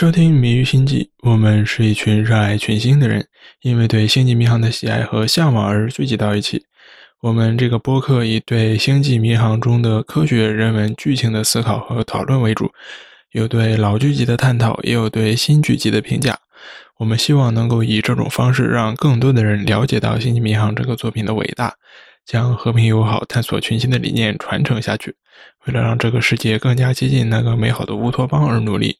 [0.00, 3.26] 收听《迷于星际》，我们是一群热爱群星的人，
[3.60, 6.64] 因为对星际迷航的喜爱和向往而聚集到一起。
[7.20, 12.72] 我们这个播客以对星际迷航中的科学、人文、剧情的思考和讨论为主，
[13.32, 16.38] 有对老剧集的探讨，也有对新剧集的评价。
[16.96, 21.74] 我们希望能够以这种方式，让更多的人了解到《星际迷航》这个作品的伟大，
[22.24, 25.14] 将和平友好、探索群星的理念传承下去。
[25.66, 28.96] 为了让这个世界更加接近那个美好的乌托邦而努力。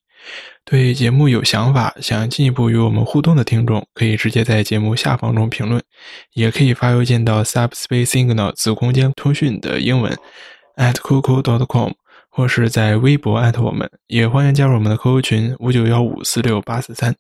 [0.65, 5.83] 对节目有想法、想进一步与我们互动的听众，可以直接在节目下方中评论，
[6.35, 10.17] 也可以发邮件到 Subspace Signal 子空间通讯的英文
[10.77, 11.93] at qq.com，
[12.31, 17.17] 或是在微博我们，也欢迎加入我们的 QQ 群五九幺五四六八四三。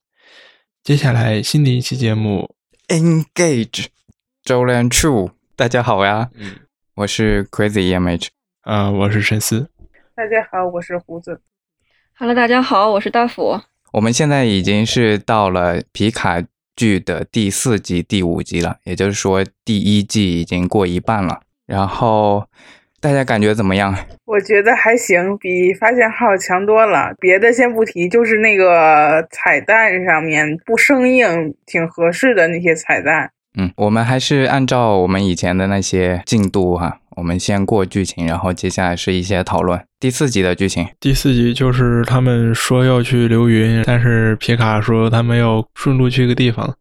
[0.84, 2.54] 接下来新的一期节目
[2.88, 3.86] ，Engage，
[4.44, 6.30] 周连 True，大家好呀，
[6.94, 8.28] 我是 Crazy Image，
[8.62, 9.68] 啊，我是陈思，
[10.14, 11.40] 大家好，我是胡子。
[12.20, 13.58] Hello，大家好，我是大福。
[13.94, 16.44] 我们现在已经是到了皮卡
[16.76, 21.40] 剧的第四集、第五集了，也就是说第一季已经过一半了。
[21.66, 22.44] 然后
[23.00, 23.96] 大家感觉怎么样？
[24.26, 27.14] 我觉得还行，比发现号强多了。
[27.18, 33.30] 别的先不提，就是那个彩蛋上面不生硬、挺合适的那些彩蛋。
[33.56, 36.98] 嗯，我们还是按照我们以前的那些进度哈。
[37.16, 39.80] 我们先过剧情，然后接下来是一些讨论。
[40.00, 46.74] 第四集的剧情，第四集就是他们说要去流云，但是皮卡说他们要顺路去一个地方，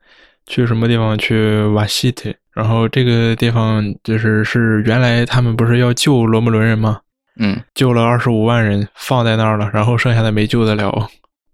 [0.48, 1.18] 去什么地方？
[1.18, 2.34] 去瓦西特。
[2.54, 7.02] 然后这个地方就是是原来他们不是要救罗姆伦人吗？
[7.38, 11.10] 嗯，救了二十五万人放在那儿了，然后剩下的没救得了，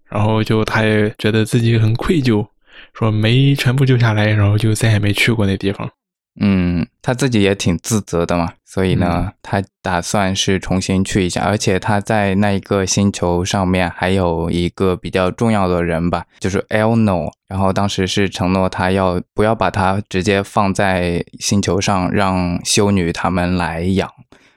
[0.08, 2.46] 然后就他也觉得自己很愧疚，
[2.94, 5.90] 说没全部救下来，然后就再也没去过那地方。
[6.38, 24.10] 嗯，他自己也挺自责的嘛，所以呢，他打算是重新去一下，而且他在那一个星球上面还有一个比较重要的人吧，就是 Elno，然后当时是承诺他要不要把他直接放在星球上让修女他们来养，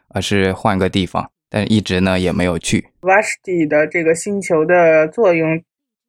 [0.10, 2.90] 而是换个地方，但一直呢也没有去。
[3.02, 5.62] Vashti 的这个星球的作用。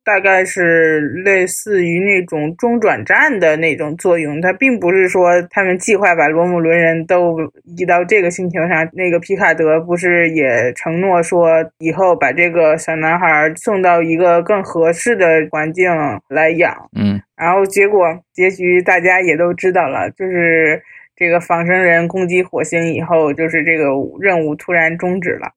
[0.03, 7.37] 大概是类似于那种中转站的那种作用，它并不是说他们计划把罗姆伦人都
[7.77, 8.89] 移到这个星球上。
[8.93, 15.91] 那个皮卡德不是也承诺说以后把这个小男孩送到一个更合适的环境
[16.29, 16.75] 来养。
[16.97, 20.83] 嗯，然后结果结局大家也都知道了，就是
[21.15, 23.85] 这个仿生人攻击火星以后，就是这个
[24.19, 25.53] 任务突然终止了。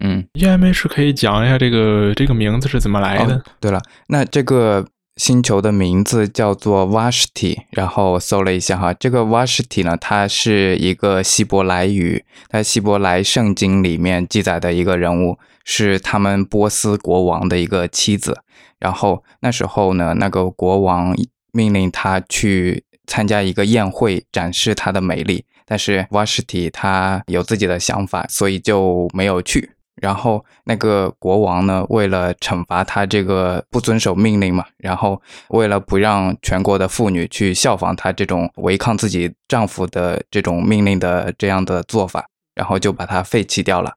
[0.00, 3.42] 嗯，E M H 可以讲一下这个这个名字是怎么来的？
[3.60, 4.86] 对了，那这个
[5.16, 18.40] 星球的名字叫做 Vashti，然后搜了一下哈，这个 Vashti 呢，它是一个希伯来语，在希伯来圣经里面记载的一个人物，是他们波斯国王的一个妻子。
[18.80, 21.14] 然后那时候呢，那个国王
[21.52, 29.70] 命令他去参加一个宴会，展示他的美丽，但是 Vashti 他有自己的想法，所以就没有去。
[30.02, 42.26] 然后那个国王呢，为了惩罚他这个不遵守命令嘛，然后为了不让全国的妇女去效仿他这种违抗自己丈夫的这种命令的这样的做法，
[42.56, 43.94] 然后就把他废弃掉了。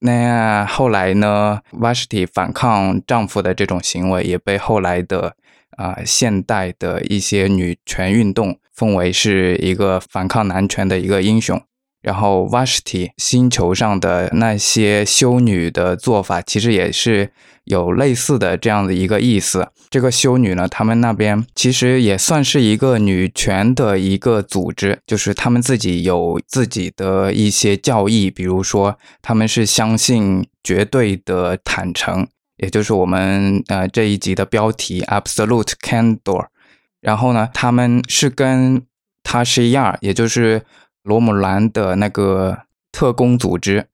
[0.00, 5.34] 那后来呢 vasti 反抗丈夫的这种行为，也被后来的
[5.78, 11.58] 啊现代的一些女权运动奉为是一个反抗男权的一个英雄。
[12.02, 17.30] 然后 Vashti 星球上的那些修女的做法，其实也是
[17.64, 19.68] 有类似的这样的一个意思。
[19.88, 32.26] 这个修女呢，他们那边其实也算是一个女权的一个组织，就是他们自己有自己的一些教义，比如说他们是相信绝对的坦诚，
[32.56, 36.46] 也就是我们呃这一集的标题 Absolute Candor。
[37.00, 38.82] 然后呢，他们是跟
[39.22, 40.62] 他是一样，也就是。
[41.02, 42.58] 罗姆兰的那个
[42.90, 43.86] 特工组织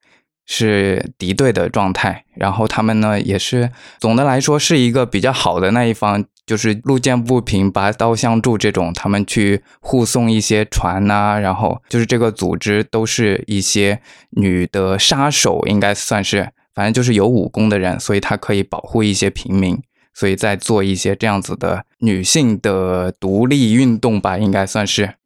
[0.46, 14.00] 是敌对的状态，然后他们呢也是总的来说是一个比较好的那一方，就是路见不平拔刀相助这种，他们去护送一些船呐，然后就是这个组织都是一些
[14.30, 19.78] 女的杀手，应该算是，反正就是有武功的人，所以他可以保护一些平民，
[20.14, 25.16] 所以在做一些这样子的女性的独立运动吧，应该算是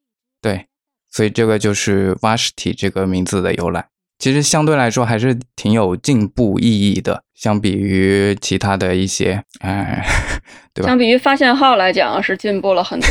[0.40, 0.66] 对。
[1.12, 3.84] 所以这个就是 Vashti 这个名字的由来，
[4.18, 10.02] 其实相对来说还是挺有进步意义的，相比于其他的一些，哎，
[10.74, 10.88] 对吧？
[10.88, 13.08] 相比于发现号来讲，是进步了很多。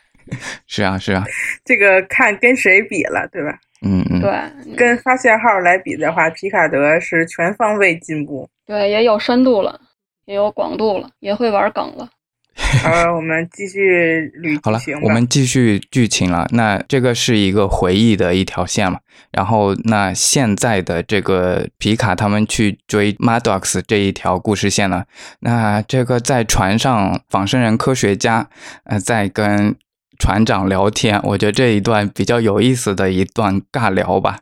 [0.66, 1.24] 是啊，是啊。
[1.64, 3.58] 这个看跟谁比了，对吧？
[3.84, 4.20] 嗯嗯。
[4.20, 8.48] 对，跟发现号来比的话，皮卡德是全方位进步。
[8.64, 9.78] 对，也有深度了。
[10.24, 12.08] 也有广度了，也会玩梗了。
[12.54, 14.78] 好，我们继续捋好了。
[15.02, 16.46] 我们继续剧情了。
[16.52, 18.98] 那这个是一个回忆的一条线嘛？
[19.30, 25.04] 然后那现在的这个皮卡他们去追 Maddox 这一条故事线呢？
[25.40, 28.48] 那这个在船上仿生人科学家
[28.84, 29.74] 呃在跟
[30.18, 34.40] 船长聊天，我觉得这一段比较有意思的一段尬聊吧。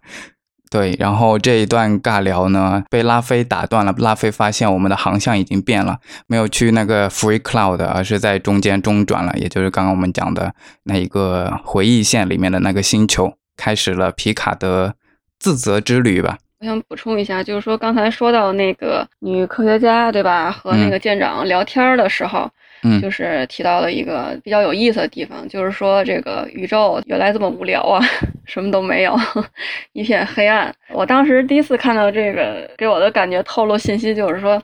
[0.70, 3.93] 对，然后这一段尬聊呢被拉菲打断了。
[3.99, 14.94] 拉菲发现我们的航向已经变了，没有去那个 Free Cloud，而是在中间中转了，也就是刚刚我们讲的那一个回忆线里面的那个星球，开始了皮卡的
[15.40, 16.38] 自责之旅吧。
[16.61, 20.52] 我想补充一下，就是说刚才说到那个女科学家，对吧？
[20.52, 22.49] 和那个舰长聊天的时候，
[22.82, 28.00] 嗯就是提到了一个比较有意思的地方，就是说这个宇宙原来这么无聊啊，
[28.46, 29.16] 什么都没有，
[29.92, 30.74] 一片黑暗。
[30.90, 34.62] 我当时第一次看到这个，给我的感觉透露信息就是说，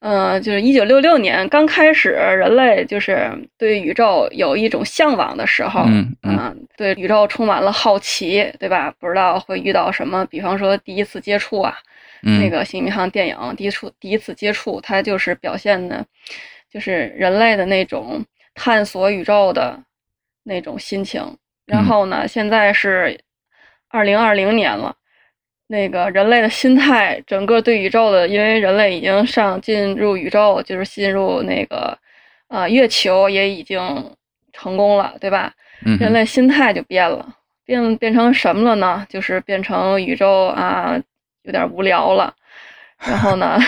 [0.00, 3.28] 嗯，就是一九六六年刚开始，人类就是
[3.58, 8.94] 对宇宙有一种向往的时候，嗯嗯啊对宇宙充满了好奇，对吧？
[9.00, 11.76] 不知道会遇到什么，比方说第一次接触啊，
[12.22, 16.06] 嗯，那个《新民航》电影第一次第一次接触，它就是表现的，
[16.70, 18.24] 就是人类的那种
[18.54, 19.78] 探索宇宙的
[20.44, 21.36] 那种心情。
[21.66, 23.20] 然后呢，现在是
[23.88, 24.96] 二零二零年了，
[25.66, 31.98] 那个人类的心态，整个对宇宙的，因为人类已经上进入宇宙，就是进入那个
[32.48, 34.16] 呃月球也已经
[34.52, 35.52] 成功了，对吧？
[35.84, 39.06] 嗯人类心态就变了，变变成什么了呢？
[39.08, 40.98] 就是变成宇宙啊，
[41.42, 42.34] 有点无聊了。
[42.98, 43.58] 然后呢，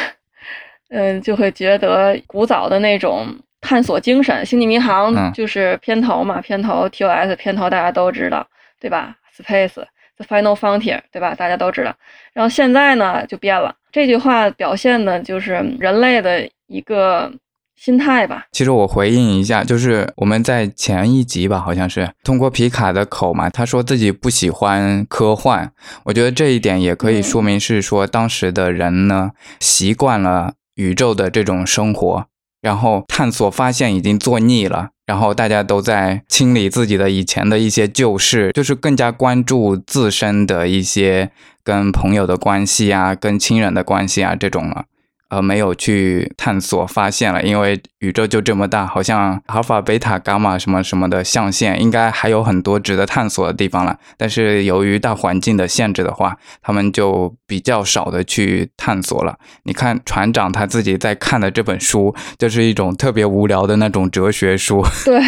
[0.91, 3.27] 嗯，就会觉得古早的那种
[3.61, 8.47] 探索精神，《星际迷航嗯》就是片头嘛，片头 TOS 片头大家都知道，
[8.81, 9.75] 对吧？Space
[10.17, 11.35] the Final Frontier，对吧？
[11.35, 11.95] 大家都知道。
[12.33, 17.33] 然后现在呢就变了，这句话表现的就是人类的一个
[17.77, 18.47] 心态吧。
[18.53, 25.71] 其实我回应一下，就是我们在前一集吧，好像是通过皮卡的口嘛，他说自己不喜欢科幻，
[26.05, 32.25] 我觉得这一点也可以说明是说当时的人呢习惯了宇宙的这种生活，
[32.63, 34.89] 然后探索发现已经做腻了。
[35.07, 41.33] 然后大家都在清理自己的以前的一些旧事，就是更加关注自身的一些
[41.65, 44.85] 跟朋友的关系啊，跟亲人的关系啊这种了。
[45.31, 53.97] 呃，没有去探索发现了，因为宇宙就这么大，好像阿尔法、贝塔、伽马什么什么的象限，应该还有很多值得探索的地方了。
[54.17, 59.39] 但是由于大环境的限制的话，他们就比较少的去探索了。
[59.63, 64.85] 你看船长他自己在看的这本书，就是一种特别无聊的那种哲学书。
[65.05, 65.21] 对，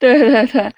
[0.00, 0.72] 对 对对，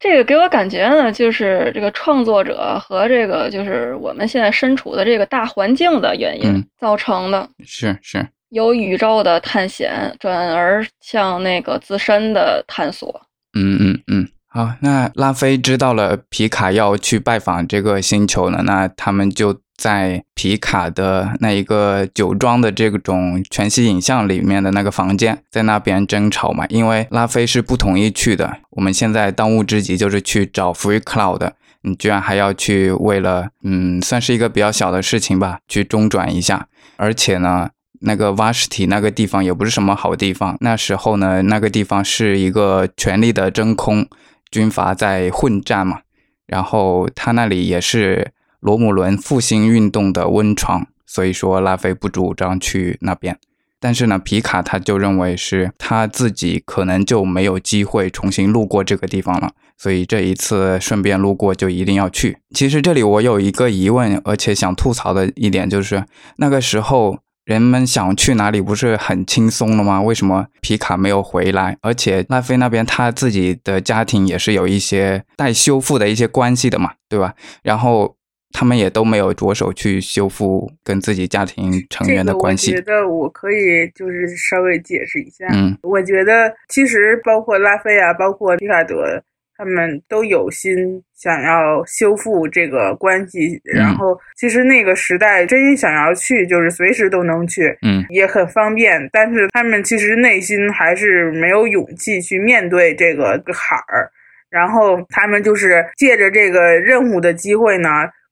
[0.00, 13.20] 这个给我感觉呢，就是这个创作者和这个就是我们现在身处的这个大环境的原因嗯造成的，是是，由宇宙的探险转而向那个自身的探索。
[13.54, 14.28] 嗯嗯嗯。
[14.52, 28.58] 好，那拉菲知道了皮卡要去拜访这个星球了，那他们就在皮卡的那一个酒庄的这种全息影像里面的那个房间，在那边争吵嘛，因为拉菲是不同意去的。
[28.72, 37.70] 我们现在当务之急就是去找 Free Cloud，你居然还要去为了嗯，算是一个比较小的事情吧，去中转一下，而且呢。
[38.02, 40.56] 那个瓦什提那个地方也不是什么好地方。
[40.60, 44.08] 那时候呢，那个地方是一个权力的真空，
[44.50, 45.98] 军阀在混战嘛。
[46.46, 53.38] 然后他那里也是罗姆伦复兴运动的温床，所以说拉菲不主张去那边。
[53.82, 62.36] 但是呢，皮卡他就认为是他自己可能就没有机会重新路过这个地方了，所以这一次顺便路过就一定要去。
[62.54, 66.04] 其实这里我有一个疑问，而且想吐槽的一点就是，
[66.36, 70.02] 那个时候人们想去哪里不是很轻松了吗？
[70.02, 71.78] 为什么皮卡没有回来？
[71.80, 77.34] 而且拉菲那边他自己的家庭也是有一些待修复的一些关系的嘛，对吧？
[77.62, 78.16] 然后
[78.52, 82.82] 他们也都没有着手去修复跟自己家庭成员的关系这。
[82.82, 85.46] 个我觉得我可以就是稍微解释一下。
[85.52, 89.22] 嗯我觉得其实包括拉菲啊，包括皮卡德，
[89.56, 93.60] 他们都有心想要修复这个关系。
[93.64, 97.76] 嗯然后其实那个时代真心想要去，就是随时都能去。
[97.82, 104.10] 嗯也很方便，但是他们其实内心还是没有勇气去面对这个坎儿，
[104.50, 107.88] 然后他们就是借着这个任务的机会呢，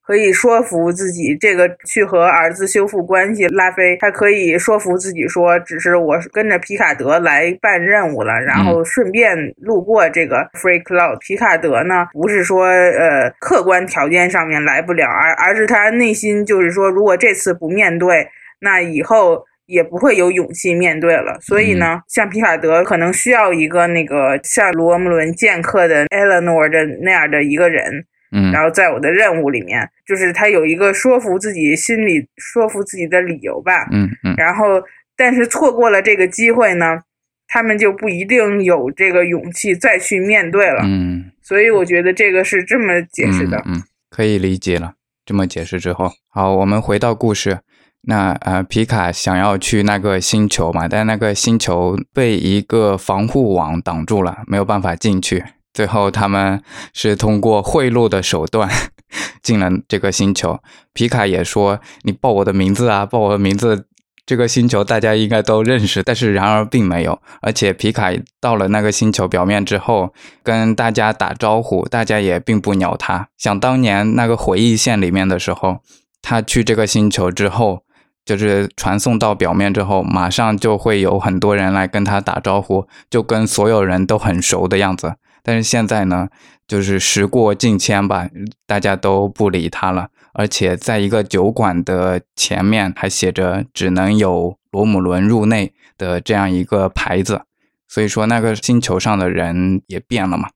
[0.09, 3.47] 可以说服自己这个去和儿子修复关系。
[3.49, 11.19] 拉菲他可以说服自己说，只是我跟着皮卡德来办任务了，然后顺便路过这个 Free Cloud。
[11.21, 18.27] 皮卡德呢，不是说呃客观条件上面来不了，而而是他内心就是说，如果这次不面对。
[18.61, 21.39] 那以后也不会有勇气面对了。
[21.43, 28.07] 所以呢，像皮卡德可能需要一个那个像罗姆伦剑客的 Eleanor 的那样的一个人。
[28.33, 33.89] 嗯，然后在我的任务里面，就是他有一个说服自己心里说服自己的理由吧。
[33.91, 34.35] 嗯嗯。
[34.37, 34.83] 然后，
[35.17, 37.01] 但是错过了这个机会呢，
[37.47, 40.83] 他们就不一定有这个勇气再去面对了。
[40.85, 41.31] 嗯。
[41.43, 43.63] 所以我觉得这个是这么解释的。
[43.67, 44.95] 嗯，可以理解了。
[45.25, 47.59] 这么解释之后，好，我们回到故事。
[48.03, 55.45] 那呃，皮卡想要去那个星球嘛，但那个星球被一个防护网挡住了，没有办法进去。
[55.79, 56.61] 最后，他们
[56.93, 58.69] 是通过贿赂的手段
[59.45, 60.59] 进了这个星球。
[60.93, 63.87] 皮卡也说：“你报我的名字啊，报我的名字。”
[64.27, 67.23] 这个星球大家应该都认识，但是然而并没有。
[67.43, 73.29] 而且皮卡到了那个星球表面之后，跟大家打招呼，大家也并不鸟他。
[73.39, 75.77] 想当年那个回忆线里面的时候，
[76.21, 77.85] 他去这个星球之后，
[78.25, 85.15] 就是传送到表面之后，马上就会有很多人来跟他打招呼，就跟所有人都很熟的样子。
[85.49, 86.29] 但是现在呢，
[86.67, 88.29] 就是时过境迁吧，
[88.67, 90.11] 大家都不理他了。
[90.35, 97.41] 而且在一个酒馆的前面还写着“只能有罗姆伦入内”的这样一个牌子，
[97.89, 100.51] 所以说那个星球上的人也变了嘛。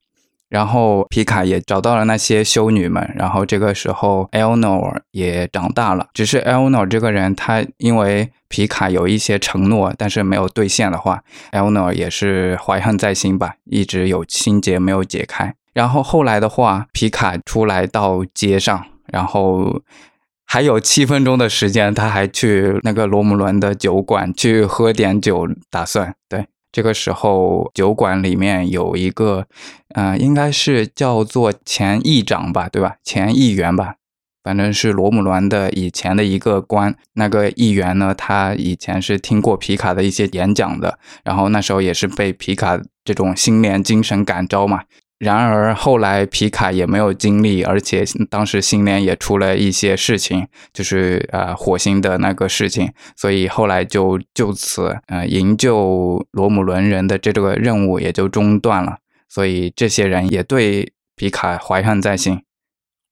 [0.52, 6.08] 然后皮卡也找到了那些修女们，然后这个时候 Elnor 也长大了。
[6.12, 15.54] 只是 Elnor 这个人，他因为皮卡有一些承诺，但是没有兑现的话，Elnor 也是怀恨在心吧，一直有心结没有解开。
[15.72, 19.80] 然后后来的话，皮卡出来到街上，然后
[20.44, 26.44] 还有七分钟的时间，他还去那个罗姆伦的酒馆去喝点酒，打算对。
[26.72, 29.46] 这个时候，酒馆里面有一个，
[29.94, 32.96] 呃，应该是叫做前议长吧，对吧？
[33.04, 33.96] 前议员吧，
[34.42, 36.96] 反正是罗姆伦的以前的一个官。
[37.12, 44.84] 那个议员呢，他以前是听过皮卡的一些演讲的，然后那时候也是被皮卡这种新年精神感召嘛。
[45.22, 58.96] 然而后来皮卡也没有精力，而且当时星联也出了一些事情，就是呃火星的那个事情，所以后来就就此呃营救罗姆伦人的这个任务也就中断了。
[59.28, 62.42] 所以这些人也对皮卡怀恨在心。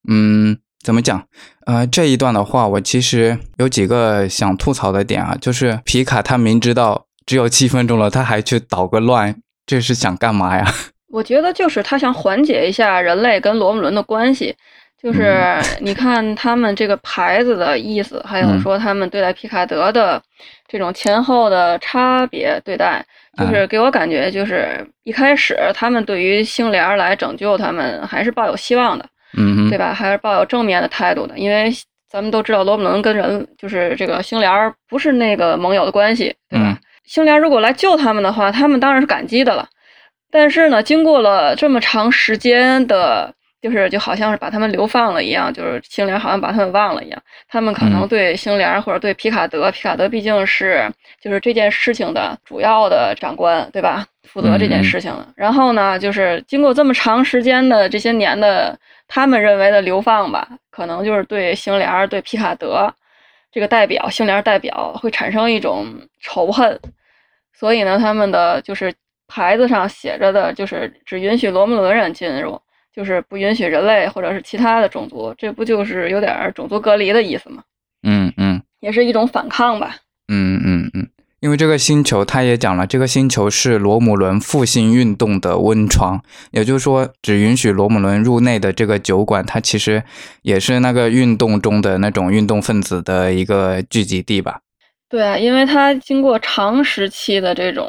[0.08, 1.28] 嗯，怎么讲？
[1.64, 10.74] 呃，这一段的话，我其实有几个想吐槽的点啊，就是皮卡他明知道只有七分钟了，他还去捣个乱，这是想干嘛呀？
[11.10, 14.54] 我觉得就是他想缓解一下人类跟罗姆伦的关系，
[15.02, 20.22] 就是你看他们这个牌子的意思，还有说他们对待皮卡德的
[20.68, 23.04] 这种前后的差别对待，
[23.36, 29.04] 就是给我感觉就是一开始他们对于星联来拯救他们还是抱有希望的，
[29.36, 29.92] 嗯，对吧？
[29.92, 31.72] 还是抱有正面的态度的，因为
[32.08, 36.78] 咱们都知道罗姆伦跟人就是这个星联不是那个盟友的关系，对吧？
[37.04, 39.68] 星联如果来救他们的话，他们当然是感激的了。
[40.30, 47.20] 但是呢，经过了这么长时间的，就是就好像是把他们流放了一样，就是星联好像把他们忘了一样。
[47.48, 50.88] 他们可能对星联或者对皮卡德，皮卡德毕竟是
[51.20, 54.06] 就是这件事情的主要的长官，对吧？
[54.22, 55.26] 负责这件事情的。
[55.34, 62.88] 然后呢，就是经过这么长时间的这些年的他们认为的流放吧，可能就是对星联、对皮卡德
[63.50, 65.86] 这个代表，星联代表会产生一种
[66.22, 66.78] 仇恨。
[67.52, 68.94] 所以呢，他们的就是。
[69.30, 72.60] 牌子上写着的就是只允许罗姆伦人进入，
[72.92, 77.62] 就是不允许人类或者是其他的种族，这不就是有点种族隔离的意思吗？
[78.02, 79.94] 嗯嗯，也是一种反抗吧。
[80.26, 81.08] 嗯嗯嗯，
[81.38, 86.20] 因为这个星球他也讲了，这个星球是罗姆伦复兴运动的温床，
[86.50, 90.02] 也就是说，只允许罗姆伦入内的这个酒馆，它其实
[90.42, 94.60] 也是那个运动中的那种运动分子的一个聚集地吧？
[95.08, 97.86] 对啊，因为它经过长时期的这种。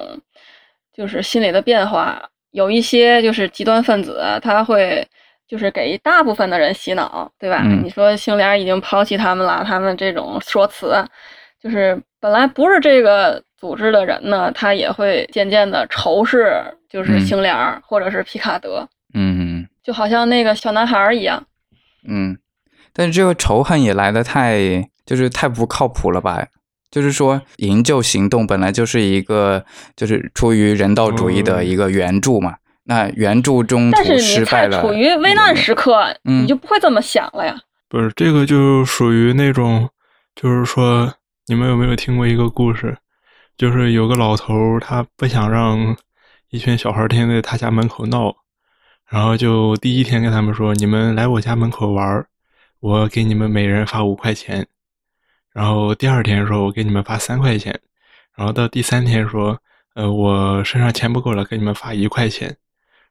[0.94, 2.22] 就是心理的变化，
[2.52, 5.08] 有一些就是极端分子，他会
[5.48, 7.64] 就是给大部分的人洗脑，对吧？
[7.84, 10.94] 你说星联已经抛弃他们了，他们这种说辞，
[11.62, 21.44] 就是本来不是这个组织的人呢，他也会渐渐的仇视，就是星联或者是皮卡德，嗯，就好像那个小男孩一样，
[22.08, 22.38] 嗯，
[22.94, 26.48] 但是这个仇恨也来的太，就是太不靠谱了吧？
[26.92, 32.58] 就是说，营救行动本来就是一个，就是出于人道主义的一个援助嘛。
[32.84, 37.56] 那援助中途失败了，处于危难时刻，你就不会这么想了呀？
[37.88, 39.90] 不是，这个就属于那种，
[40.36, 41.14] 就是说，
[41.48, 42.98] 你们有没有听过一个故事？
[43.58, 45.96] 就是有个老头，他不想让
[46.50, 48.36] 一群小孩天天在他家门口闹，
[49.08, 52.26] 然后就第一天跟他们说：“你们来我家门口玩，
[52.80, 54.68] 我给你们每人发五块钱。”
[55.54, 57.78] 然后第二天说：“我给你们发三块钱。”
[58.36, 59.58] 然后到第三天说，
[59.94, 62.56] 呃，我身上钱不够了，给你们发一块钱。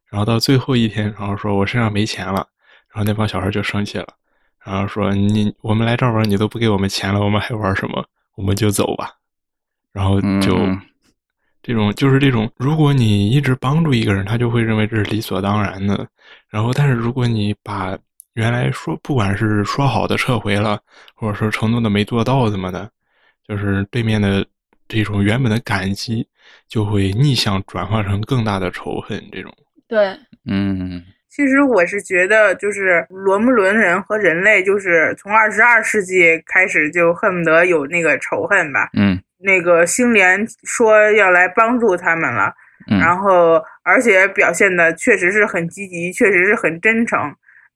[0.09, 2.47] 然后到最后一天，然后说我身上没钱了，
[2.93, 4.09] 然后那帮小孩就生气了，
[4.65, 8.05] 然后说你我们来这儿玩，你都不给我们钱了，我们还玩什么？
[8.35, 9.13] 我们就走吧。
[9.93, 10.59] 然后就
[11.63, 16.09] 这种就是这种，如果你一直帮助一个人，他就会认为这是理所当然的。
[16.49, 17.97] 然后，但是如果你把
[18.41, 20.81] 原来说不管是说好的撤回了，
[21.15, 22.91] 或者说承诺的没做到怎么的，
[23.47, 24.45] 就是对面的
[24.89, 26.27] 这种原本的感激，
[26.67, 29.23] 就会逆向转化成更大的仇恨。
[29.31, 29.53] 这种
[29.87, 30.17] 对，
[30.47, 38.89] 嗯，其实我是觉得，就是罗姆伦人和人类，就是从二十二世纪开始就恨不得有那个仇恨吧。
[38.97, 42.55] 嗯，那个星联说要来帮助他们了，
[42.99, 47.19] 然后而且表现的确实是很积极，确实是很真诚。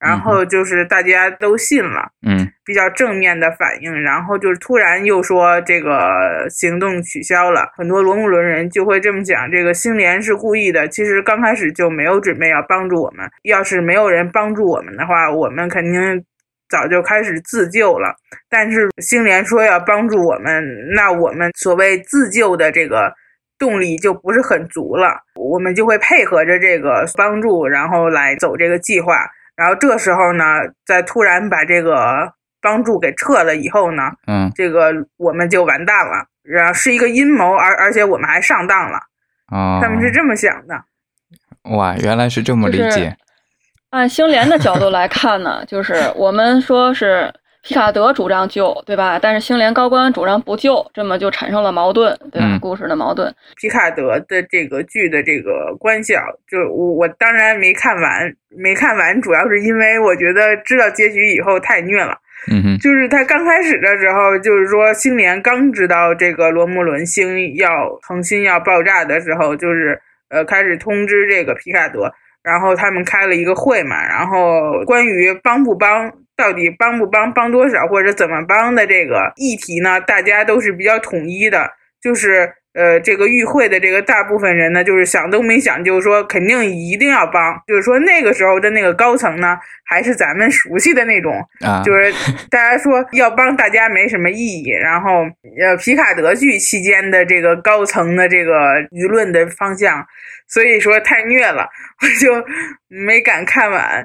[0.05, 4.03] 然后就是大家都信了，嗯，比较正面的反应。
[4.03, 10.87] 然后就是突然又说这个行动取消了，很多罗姆伦人就会这么讲：这个星联是故意的。
[10.89, 16.25] 其实刚开始就没有准备要帮助我们，要是没有人帮助我们的话，我们肯定
[16.69, 18.15] 早就开始自救了。
[18.51, 20.63] 但是星联说要帮助我们，
[20.95, 23.13] 那我们所谓自救的这个
[23.59, 29.15] 动力就不是很足了，我们就会配合着这个帮助，然后来走这个计划。
[29.57, 30.45] 然后这时候呢，
[30.85, 38.99] 在突然把这个帮助给撤了以后呢，嗯，这个我们就完蛋了，然后是一个阴谋，而而且我们还上当了，
[39.53, 40.85] 哦，他们是这么想的。
[41.77, 43.17] 哇，原来是这么理解。
[43.91, 47.33] 按星联的角度来看呢，就是我们说是。
[47.65, 49.19] 皮卡德主张救，对吧？
[49.21, 52.59] 但是星联高官主张不救，这么就产生了矛盾，对吧？
[52.61, 53.35] 故事的矛盾。
[53.57, 62.19] 皮卡德的这个剧的这个关系啊，就我我当然没看完，没看完，主要是因为我觉得知道结局以后太虐了。
[62.53, 67.71] 嗯哼，就是他刚开始的时候，就是说星联刚知道这个罗姆伦星要
[68.03, 72.13] 恒星要爆炸的时候，就是呃开始通知这个皮卡德，
[72.43, 76.13] 然后他们开了一个会嘛，然后关于帮不帮。
[76.37, 80.01] 到底帮不帮，帮多少，或者怎么帮的这个议题呢？
[80.01, 81.71] 大家都是比较统一的，
[82.03, 87.63] 就是呃，这个与会的这个大部分人呢，就是想都没想，就是说肯定一定要帮。
[87.69, 91.41] 就是说那个时候的那个高层呢，还是咱们熟悉的那种，
[91.85, 92.13] 就是
[92.51, 94.71] 大家说要帮大家没什么意义。
[94.71, 95.23] 然后
[95.63, 100.05] 呃，皮卡德剧期间的这个高层的这个舆论的方向，
[100.49, 101.69] 所以说太虐了，
[102.03, 102.45] 我就
[102.89, 104.05] 没敢看完。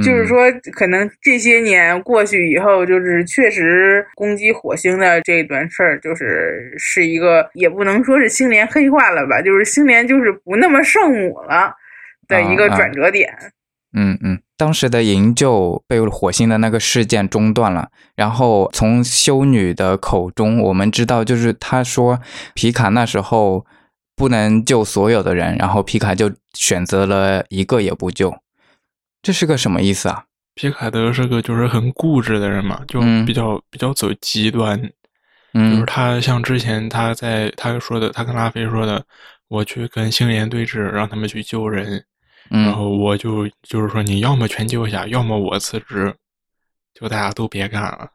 [0.00, 11.74] 就是说，可能这些年过去以后，就是确实攻击火星的这段事儿，就是是一个也不能说是星联黑化了吧，就是星联就是不那么圣母了
[12.28, 13.34] 的一个转折点。
[13.94, 22.18] 嗯嗯，当时的营救被火星的那个事件中断了，然后从修女的口中我们知道，就是她说
[22.54, 23.66] 皮卡那时候
[24.16, 28.34] 不能救所有的人，然后皮卡就选择了一个也不救。
[29.22, 30.24] 这是个什么意思啊？
[30.54, 34.78] 皮卡德是个就是很固执的人嘛，就比较比较走极端。
[35.54, 39.02] 嗯，就是他像之前他在他说的，他跟拉菲说的，
[39.48, 42.04] 我去跟星联对峙，让他们去救人，
[42.50, 46.14] 然后我就就是说你要么全救下，要么我辞职，
[46.92, 48.10] 就大家都别干了。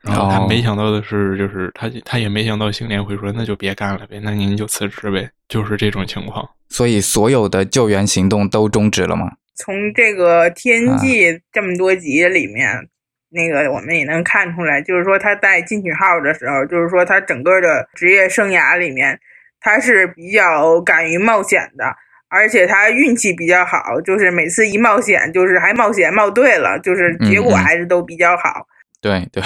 [0.00, 6.48] 然后他没想到的是，就是他他也没想到星联会说那就别干了呗，那您就辞职呗，就是这种情况。
[6.68, 9.32] 所以所有的救援行动都终止了吗？
[9.56, 12.88] 从这个《天际》这么多集里面，
[13.30, 19.18] 那个我们也能看出来，就是说他在进取号的时候，就是说他整个的职业生涯里面，
[19.60, 21.84] 他是比较敢于冒险的，
[22.28, 28.66] 而且他运气比较好，就是每次一冒险，就是还冒险冒对了，就是结果还是都比较好。
[29.00, 29.42] 对对，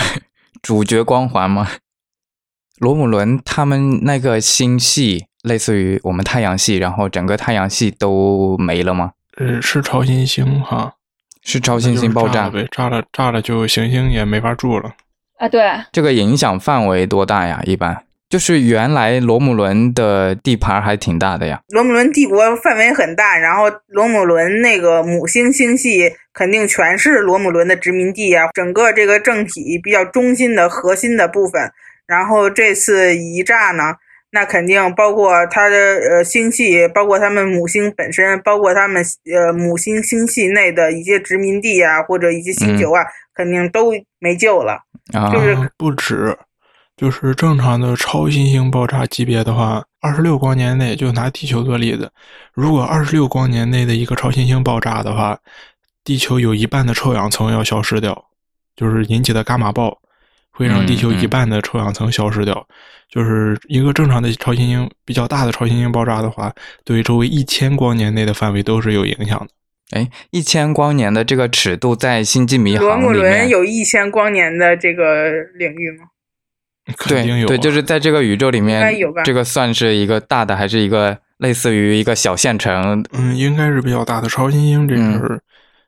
[0.60, 1.68] 主角光环嘛。
[2.78, 9.12] 罗姆伦他们那个星系类似于我们太阳系，然后整个太阳系都没了吗？
[9.40, 10.92] 呃，是超新星哈，
[11.42, 14.92] 是超新星爆炸呗，炸了炸了就行星也没法住了。
[15.38, 17.62] 啊，对，这个影响范围多大呀？
[17.64, 21.58] 一般就是原来罗姆伦的地盘还挺大的呀。
[21.70, 31.72] 罗姆伦帝国范围很大，然后罗姆伦那个母星星系肯定全是罗姆伦的殖民地啊，整个这个政体比较中心的核心的部分。
[32.06, 33.94] 然后这次一炸呢？
[34.32, 43.02] 那肯定包括它的呃星系，包括他们母星本身，包括他们呃母星星系内的一些殖民地啊，或者一些星球啊，
[43.34, 44.80] 肯定都没救了。
[45.32, 46.36] 就是不止，
[46.96, 52.08] 就是正常的超新星爆炸级别的话，二十六光年内，就拿地球做例子，
[52.54, 55.36] 如果二十六光年内的一个超新星爆炸的话，
[56.04, 58.26] 地球有一半的臭氧层要消失掉，
[58.76, 59.99] 就是引起的伽马暴。
[60.60, 62.66] 会让地球一半的臭氧层消失掉。
[63.08, 66.52] 就是一个正常的超新星比较大的超新星爆炸的话，
[66.84, 69.48] 对周围一千光年内的范围都是有影响的。
[69.98, 76.04] 哎，一千光年的这个尺度在星际迷罗姆航里面，伦有一千光年的这个领域吗？
[76.96, 83.04] 肯定有、啊对对，就是在这个宇宙里应该面有吧，这个算是一个大的，还是一个类似于一个小县城？
[83.12, 85.40] 嗯，应该是比较大的超新星这事嗯儿，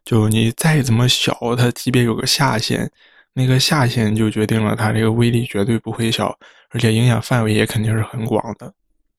[0.04, 2.90] 就你再怎么小，它级别有个下限，
[3.34, 6.36] 那个下限就决定了它这个威力绝对不会小，
[6.70, 8.72] 而且影响范围也肯定是很广的。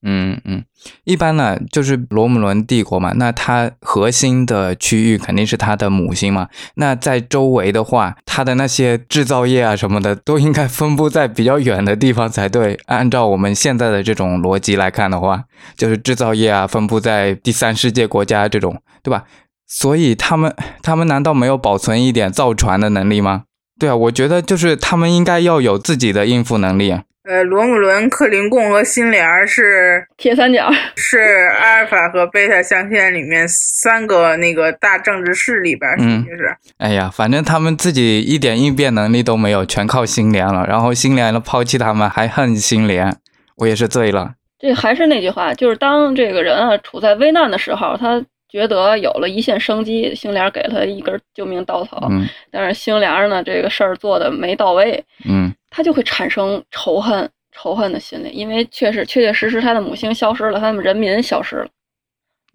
[0.06, 0.62] 嗯嗯，
[1.04, 6.48] 一般呢就是罗姆伦帝国嘛，那它核心的区域肯定是它的母星嘛。
[6.74, 12.78] 那在周围的话，它的那些制造业啊什么的都应该分布在比较远的地方才对。
[12.84, 19.24] 按照我们现在的这种逻辑来看的话，就是制造业啊分布在第三世界国家这种，对吧？
[19.66, 23.44] 所以他们他们难道没有保存一点造船的能力吗？
[23.78, 27.02] 对啊，我觉得就是他们应该要有自己的应付能力啊。
[27.24, 31.18] 呃，罗姆伦、克林贡和新联儿是铁三角，是
[31.58, 36.54] 阿尔法和贝塔象限里面三个那个大政治势力吧，嗯就是。
[36.76, 40.66] 哎呀，反正他们自己一点应变能力都没有，全靠星联了。
[40.68, 43.16] 然后星联了抛弃他们，还恨星联，
[43.56, 44.32] 我也是醉了。
[44.58, 48.22] 这还是那句话，就是当这个人啊处在危难的时候，他
[48.54, 52.06] 觉得有了一线生机，星联给了他一根救命稻草。
[52.08, 61.68] 嗯但是星联呢，这个事儿做的没到位，嗯他就会产生仇恨、仇恨的心理，因为确实确确实实他的母星消失了，他们人民消失了。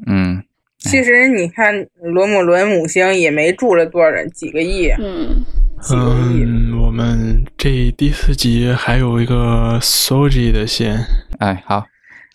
[0.08, 0.42] 嗯，
[0.78, 5.44] 其实你看，罗姆伦母星也没住了多少人，几个亿，嗯，
[5.82, 6.46] 几个亿。
[6.46, 10.98] 嗯，我们这第四集还有一个 Soji 的线，
[11.40, 11.86] 哎，好，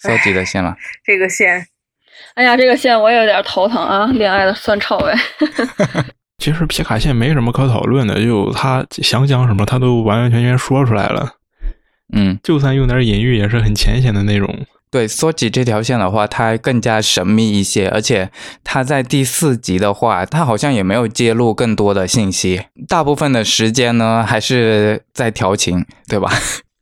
[0.02, 0.76] 搜集的线了。
[1.02, 1.66] 这个线
[2.34, 5.14] 哎呀，这个线我也有点头疼啊，恋爱的酸臭味。
[6.38, 11.34] 其实皮卡线没什么可讨论的，就他想讲什么，他都完完全全说出来了。
[12.12, 14.66] 嗯，就算用点隐喻，也是很浅显的内容。
[14.90, 18.30] 对，缩起这条线的话，它更加神秘一些，而且
[18.62, 26.30] 它在第四集的话，它好像也没有揭露更多的信息，大部分的时间呢还是在调情，对吧？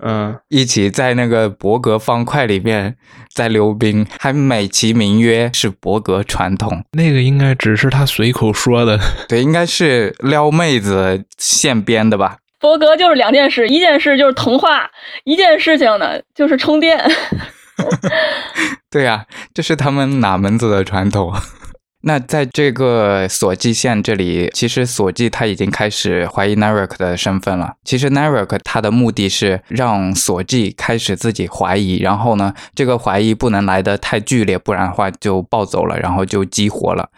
[0.04, 2.96] 嗯，一起在那个伯格方块里面
[3.32, 6.84] 在溜冰，还美其名曰是伯格传统。
[6.92, 8.98] 那个应该只是他随口说的。
[9.28, 12.38] 对，应该是撩妹子现编的吧？
[12.60, 14.90] 伯格就是两件事，一件事就是童话，
[15.24, 17.00] 一件事情呢就是充电。
[18.90, 21.32] 对呀、这是他们哪门子的传统？
[22.04, 27.74] 那在这个索季线这里，其实索季他已经开始怀疑 Narek 的身份了。
[27.84, 37.08] 其实 Narek 他的目的是让索季开始自己怀疑，然后呢，这个怀疑不能来得太剧烈，不然的话就暴走了，然后就激活了。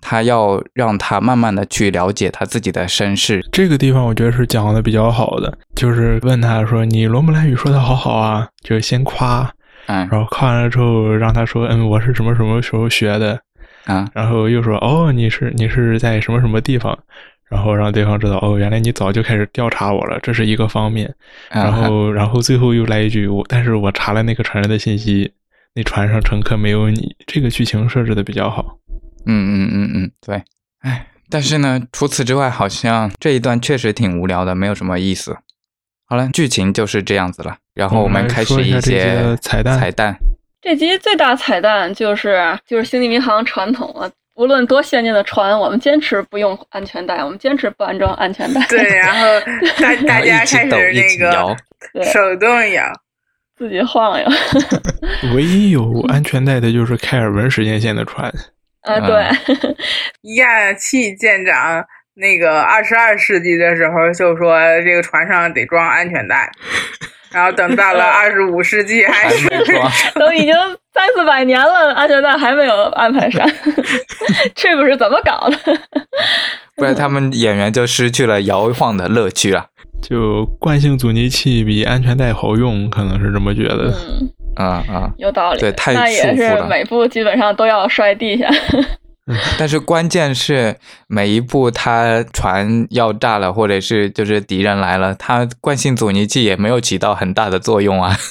[0.00, 3.44] 他要让他慢慢的去了解他自己的身世。
[3.50, 9.50] 这个地方我觉得是讲的比较好的，就是问他说：“你罗姆兰语说的好好啊。”就是先夸，
[9.86, 13.40] 嗯然后夸完了之后让他说：“嗯，我是什么什么时候学的。”
[13.88, 16.96] 啊然后又说：“哦，你是你是在什么什么地方？”
[17.50, 21.12] 然后让对方知道：“哦，原来你早就开始调查我了，这是一个方面。”
[21.50, 25.32] 然然后然后最后又来一句：“我但是我查了那个船上的信息，
[25.74, 28.78] 那船上乘客没有你。”这个剧情设置的比较好。
[29.24, 30.42] 嗯嗯嗯嗯，对，
[30.80, 35.36] 哎，但是呢，除此之外，好像这一段确实挺无聊的，没有什么意思。
[36.06, 40.18] 好了，剧情就是这样子了，然后我们开始一些彩蛋彩蛋，
[40.68, 48.60] 这集最大彩蛋就是就是星际迷航传统啊，无论多先进的船，我们坚持不用安全带，我们坚持不安装安全带。
[48.68, 49.26] 对，然后
[49.80, 51.56] 大大家开始那个摇。
[52.12, 52.84] 手动摇，
[53.56, 54.28] 自己晃悠。
[55.34, 58.30] 唯一有安全带的就是开尔文时间线的船。
[58.82, 59.24] 啊，对，
[60.36, 66.50] 亚气舰长那个二十二世纪的时候就说这个船上得装安全带，
[67.30, 69.46] 然后等到了二十五世纪还还是，
[70.18, 70.54] 都已经
[70.94, 73.48] 三四百年了，安全带还没有安排上，
[74.54, 75.58] 这不是怎么搞的？
[76.76, 79.66] 不然他们演员就失去了摇晃的乐趣了。
[80.00, 83.92] 就惯性阻尼器比安全带好用，可能是这么觉得。
[83.92, 85.58] 嗯，啊、啊、有道理。
[85.58, 88.48] 对太那也是每部基本上都要摔地下。
[89.58, 98.16] 但是关键是每一步他船要炸了，或者是就是敌人来了，他惯性阻尼器也没有起到很大的作用啊。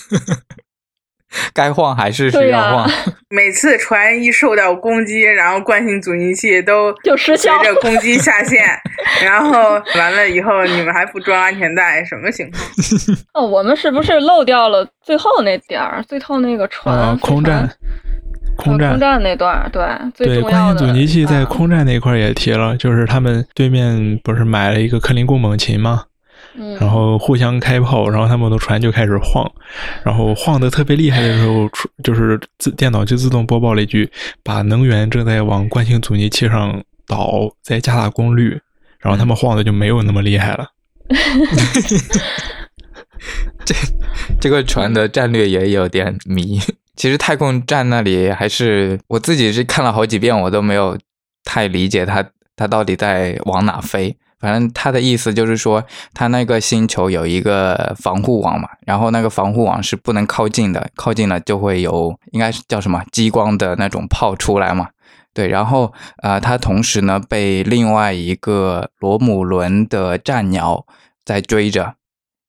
[1.54, 2.90] 该晃还是需要晃。
[3.30, 8.66] 每次船一受到攻击，然后惯性阻尼器都就失效随着攻击下线，
[9.22, 12.64] 然后完了以后你们还不装安全带，什么情况？
[13.34, 16.02] 哦，我们是不是漏掉了最后那点儿？
[16.08, 17.70] 最后那个船，啊，空战，
[18.58, 19.86] 空战空，战那段儿，对，
[20.26, 20.42] 对。
[20.42, 26.04] 惯性阻尼器在啊空战那块儿也提了，就是他们对面不是买了一个克林贡猛禽吗？
[26.60, 29.50] 嗯，然后互相开炮，然后他们的船就开始晃，
[30.04, 34.12] 然后晃得特别厉害的时候，出就是自电脑就自动播报了一句
[34.44, 38.60] ：“把能源正在往惯性阻尼器上导，再加大功率。”
[39.00, 40.66] 然后他们晃的就没有那么厉害了。
[43.64, 43.76] 这
[44.42, 46.60] 这个船的战略也有点迷。
[46.98, 50.98] 其实太空站那里还是我自己是看了好几遍，我都没有
[51.46, 54.18] 太理解它它到底在往哪飞。
[54.40, 55.84] 反正他的意思就是说，
[56.14, 64.90] 他那个星球有一个防护网嘛，然后那个防护网是不能靠近的，靠近了就会有应该是叫什么激光的那种炮出来嘛。
[65.34, 70.86] 对，然后呃，他同时呢被另外一个罗姆伦的战鸟
[71.26, 71.96] 在追着，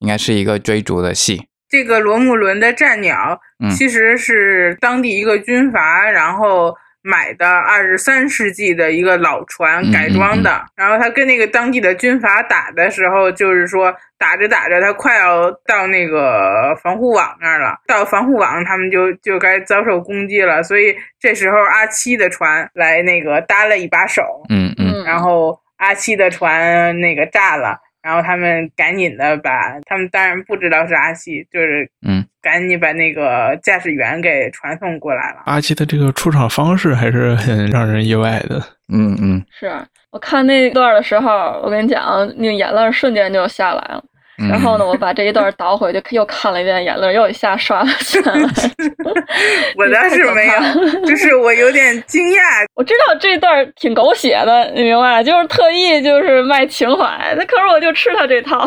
[0.00, 1.46] 应该是一个追逐的戏。
[1.68, 10.64] 这个罗姆伦的战鸟嗯其实是当地一个军阀，然后买的二十三世纪的一个老船嗯改装的。
[10.74, 17.78] 然后他跟那个当地的军阀打的时候，就是说打着打着，他快要到那个防护网那儿了。
[17.86, 20.62] 到防护网，他们就就该遭受攻击了。
[20.62, 27.78] 所以这时候阿七的船来那个搭了一把手，嗯嗯嗯，然后阿七的船那个炸了。
[28.08, 35.42] 然后他们赶紧的把他们当然不知道是阿七，就是嗯赶紧把那个驾驶员给传送过来了。
[35.44, 38.58] 阿西的这个出场方式还是很让人意外的。
[38.90, 39.70] 嗯嗯是
[40.10, 44.02] 我看那段的时候，我跟你讲，那个眼泪瞬间就下来了。
[44.38, 44.48] 嗯。
[44.48, 48.34] 然后呢，我把这一段倒回去，又看了一遍，眼泪又一下刷了下来。
[49.76, 52.40] 我倒是没有，就是我有点惊讶。
[52.74, 55.22] 我知道这段挺狗血的，你明白？
[55.22, 58.66] 就是特意就是卖情怀，那可是我就吃他这套。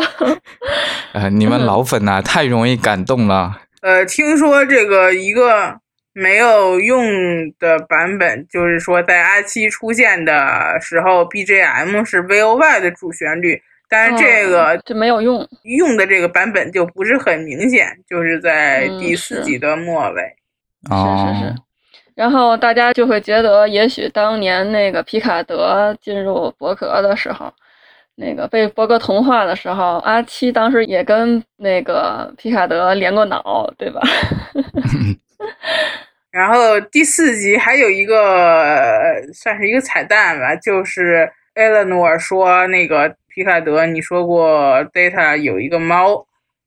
[1.14, 3.60] 呃，你们老粉呐、太容易感动了。
[3.80, 5.76] 呃，听说这个一个
[6.14, 7.02] 没有用
[7.58, 13.60] 的版本，就是说在阿七出现的时候，BGM 是 VOY 的主旋律，
[13.92, 15.46] 但是这个这没有用。
[15.64, 20.22] 用的这个版本就不是很明显，就是在嗯第四是集的末尾。
[20.90, 21.54] 哦，是是是。
[22.14, 27.52] 然后大家就会觉得，也许当年那个皮卡德进入博格的时候，
[28.16, 34.00] 那个被博格同化的时候，阿七当时也跟那个皮卡德连过脑，对吧？
[36.30, 46.26] 然后第四集还有一个呃算是一个彩蛋吧，就是艾伦诺尔说那个皮卡德，你说过 Data 有一个猫，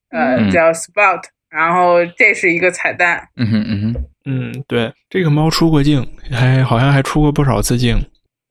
[0.09, 0.51] 呃、嗯。
[0.51, 3.27] 叫 Spout，然后这是一个彩蛋。
[3.35, 7.97] 嗯哼嗯哼，嗯，对，这个猫出过镜，还好像还出过不少次镜。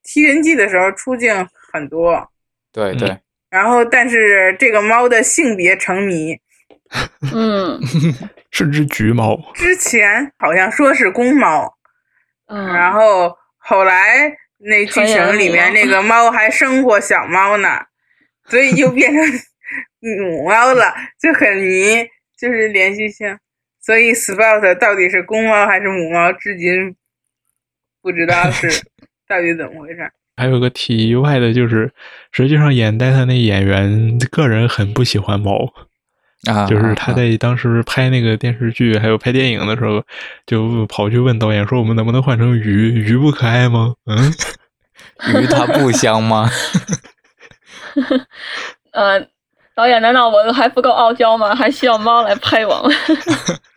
[0.03, 1.35] 踢人记的时候出镜
[1.73, 2.31] 很多，
[2.73, 3.17] 对对，
[3.51, 6.39] 然后但是这个猫的性别成谜，
[7.33, 7.81] 嗯
[8.53, 11.73] 是只橘猫，之前好像说是公猫，
[12.49, 17.69] 嗯，然后后来那剧情里面那个猫还生过小猫呢，
[18.49, 19.23] 所以就变成
[20.01, 22.07] 母猫了，就很迷，
[22.39, 23.37] 就是连续性。
[23.81, 26.95] 所以 Spout 到底是公猫还是母猫，至今
[28.03, 28.69] 不知道是
[29.29, 30.11] 到底怎么回事。
[30.37, 31.93] 还有个题外的就是，
[32.33, 35.73] 实际上演戴他那演员个人很不喜欢猫，
[36.51, 40.03] 啊，就是他啊在当时拍那个电视剧还有拍电影的时候，
[40.45, 42.93] 就跑去问导演说：“我们能不能换成鱼？
[43.05, 44.33] 鱼不可爱吗？”嗯，
[45.41, 46.51] 鱼它不香吗？
[48.93, 49.21] 呃，
[49.75, 51.53] 导演，难道我还不够傲娇吗？
[51.57, 52.91] 还需要猫来拍我吗？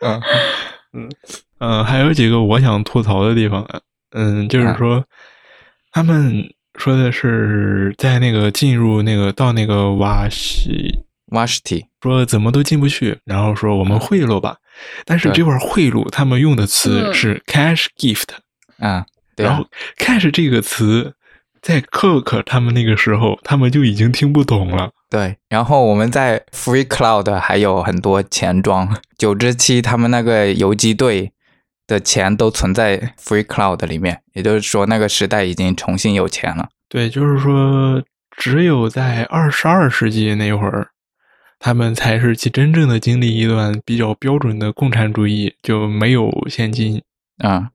[0.92, 1.10] 嗯。
[1.60, 3.66] 嗯，还有几个我想吐槽的地方，
[4.12, 5.04] 嗯，就是说，
[5.90, 11.00] 他们说的是在那个进入那个到那个瓦西
[11.32, 14.56] ，，Vashti，说怎么都进不去，然后说我们贿赂吧，
[15.04, 17.12] 但是这块贿赂他们用的词嗯。
[17.12, 18.28] 是 cash gift，、
[18.78, 19.04] 啊，
[19.34, 19.50] 对啊。
[19.50, 19.66] 然后
[19.98, 21.12] cash 这个词
[21.60, 24.90] 在 Cook 他们那个时候，他们就已经听不懂了。
[25.10, 31.32] 对，然后我们在 Free Cloud 还有很多钱庄，九之七他们那个游击队
[31.86, 36.68] 的钱都存在 Free Cloud 里面，也就是说那个时代已经重新有钱了。
[36.88, 38.02] 对，就是说，
[38.36, 40.88] 只有在二十二世纪那会儿，
[41.58, 47.02] 他们才是其真正的经历一段比较标准的共产主义，就没有现金，
[47.38, 47.70] 啊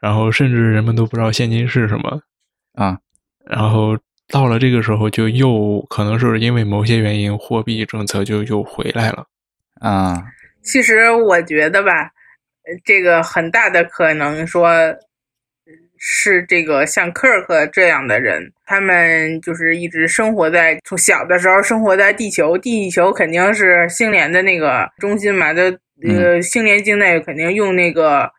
[0.00, 2.20] 然后甚至人们都不知道现金是什么。
[2.74, 2.98] 啊。
[3.46, 3.96] 然后
[4.28, 9.26] 到了这个时候，就又可能是因为某些原因，货币政策就又回来了。
[9.80, 10.22] 啊。
[10.62, 11.92] 其实我觉得吧，
[12.64, 14.70] 呃这个很大的可能说
[15.98, 28.30] 是这个像科尔克这样的人，他们就是一直生活在从小的时候生活在地球，地球肯定是星联的那个中心嘛，的呃星联境内肯定用那个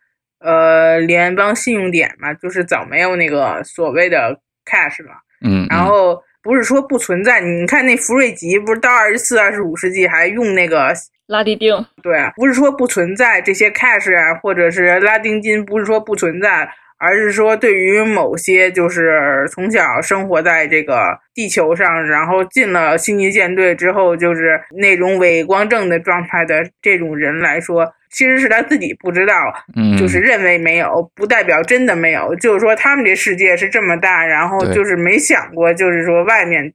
[0.45, 5.11] 呃联邦信用点嘛，就是早没有那个所谓的 cash 了，
[5.43, 7.41] 嗯，然后不是说不存在。
[7.41, 10.93] 你看那福瑞吉，不是到二十四、二十五世纪还用那个
[11.27, 11.73] 拉丁钉？
[12.03, 16.69] 对，不是说不存在这些 cash 啊，或者是拉丁金，不是说不存在。
[16.97, 21.03] 而是说，对于某些就是从小生活在这个
[21.33, 29.33] 地球上，然后进了星际舰队之后，就是那种伪光正的状态的这种人来说，其实是他自己不知道，
[29.75, 32.33] 嗯，就是认为没有，不代表真的没有。
[32.35, 36.73] 就是说，他们这世界是这么大，然后就是没想过，就是说外面。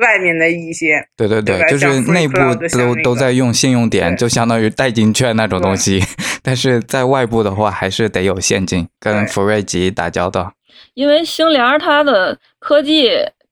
[0.00, 6.00] 外面的一些，对对对，就是内部都都在用信用点，就相当于代金券那种东西。
[6.40, 10.52] 但是在外部的话，还是得有现金跟福瑞吉打交道。
[10.94, 13.10] 因为星联它的科技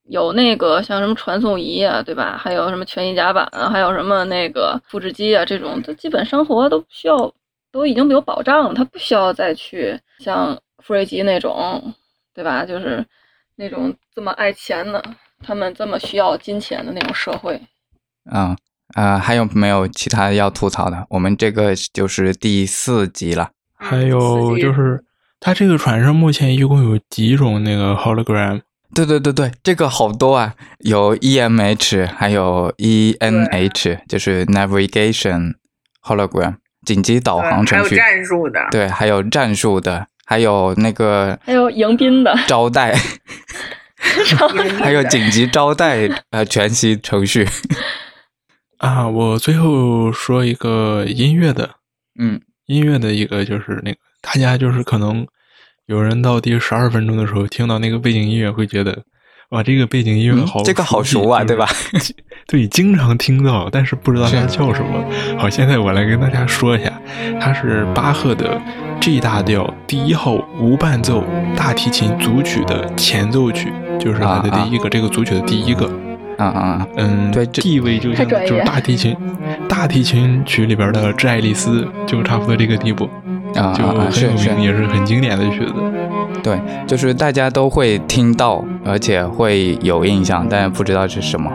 [0.09, 2.37] 有那个像什么传送仪啊，对吧？
[2.37, 7.33] 还有什么全息甲板啊，还有什么那个复制机啊，这种它基本生活都需要，
[7.71, 11.95] 都已经有保障，他不需要再去像福瑞吉那种，
[12.35, 12.65] 对吧？
[12.65, 13.05] 就是
[13.57, 15.03] 那种这么爱钱的。
[15.43, 17.61] 他们这么需要金钱的那种社会，
[18.33, 18.57] 嗯
[18.95, 21.07] 啊，还有没有其他要吐槽的？
[21.11, 23.51] 我们这个就是第四集了。
[23.77, 25.05] 还有就是，
[25.39, 28.63] 它这个船上目前一共有几种那个 hologram？
[28.95, 35.55] 对对对对，这个好多啊，有 EMH，还有 ENH，就是 navigation
[36.03, 37.99] hologram，紧急导航程序。
[37.99, 38.69] 还有战术的。
[38.71, 42.97] 对，还有战术的，还有那个还有迎宾的招待。
[44.79, 47.49] 还有紧急招待呃全息程序
[48.79, 49.09] 啊！
[49.09, 51.77] 我最后说一个音乐的，
[52.19, 55.27] 嗯，音乐的一个就是那个大家就是可能
[55.87, 59.05] 有人到第十二分钟的时候听到那个背景音乐会觉得
[59.51, 61.65] 哇，这个背景音乐好，这个好熟啊，对吧？
[62.49, 65.05] 对，经常听到，但是不知道它叫什么。
[65.39, 66.93] 好，现在我来跟大家说一下，
[67.41, 68.61] 它是巴赫的
[69.01, 71.23] G 大调第一号无伴奏
[71.57, 73.73] 大提琴组曲的前奏曲。
[74.01, 75.87] 就是它的第一个，这个组曲的第一个，
[76.37, 79.17] 啊啊，嗯，对，地位就像就是大提琴，
[79.69, 83.09] 大提琴曲里边的《致爱丽丝》就差不多这个地步，
[83.57, 85.73] 啊，就很有名，也是很经典的曲子。
[86.43, 91.51] 对，就是大家都会听到，而且会有印象，但不知道是什么。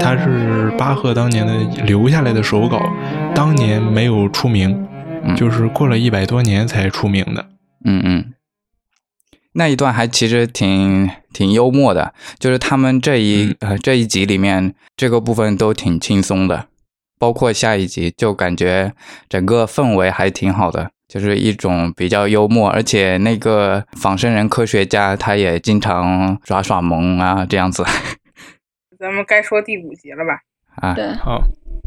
[0.00, 1.52] 它是巴赫当年的
[1.84, 2.80] 留下来的手稿，
[3.34, 4.86] 当年没有出名，
[5.36, 7.46] 就是过了一百多年才出名的。
[7.84, 8.24] 嗯嗯。
[9.52, 16.66] 那一段还其实挺挺幽默的，就是他们这一呃这一集里面这个部分都挺轻松的，
[17.20, 18.94] 包括下一集就感觉
[19.28, 27.84] 整个氛围还挺好的，就是一种比较幽默，而且那个仿生人科学家他也经常耍耍萌啊这样子。
[28.98, 30.40] 咱们该说第五集了吧？
[30.76, 31.42] 啊，对，好，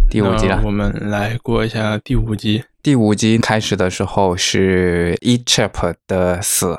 [0.07, 2.63] 第五集了，我们来过一下第五集。
[2.83, 6.77] 第五集开始的时候是 E Chip 的死。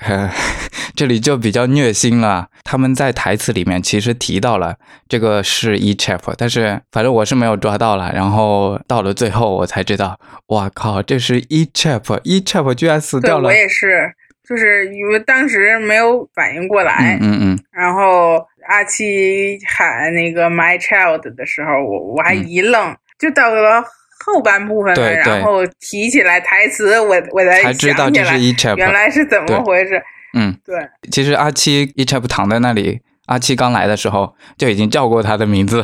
[0.94, 2.48] 这里就比较虐心了。
[2.64, 4.76] 他们在台词里面其实提到了
[5.08, 8.12] 这个是 E Chap，但是反正我是没有抓到了。
[8.12, 13.48] 然后到了最后我才知道，哇靠，这是 E Chap，E Chap 居然死掉了。
[13.48, 14.12] 我也是，
[14.48, 17.18] 就是因为当时没有反应过来。
[17.20, 17.58] 嗯嗯。
[17.70, 23.84] 然后阿七喊那个 My Child 的时候，我我还一愣，就到了。
[24.24, 30.02] 后半部分了，然后提起来台词，我我才知道这是 E chap，原来是怎么回事？
[30.34, 30.76] 嗯，对。
[31.10, 35.82] 其实阿七 E chap 躺在那里，阿七刚来的时候就已经叫过他的名字，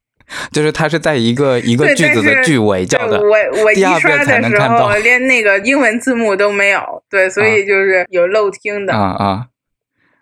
[0.52, 3.20] 就是他是在一个一个句子的句尾叫的。
[3.20, 8.94] 我我一刷的时候连那个英文字幕都没有，对，所以就是有漏听的。
[8.94, 9.46] 啊啊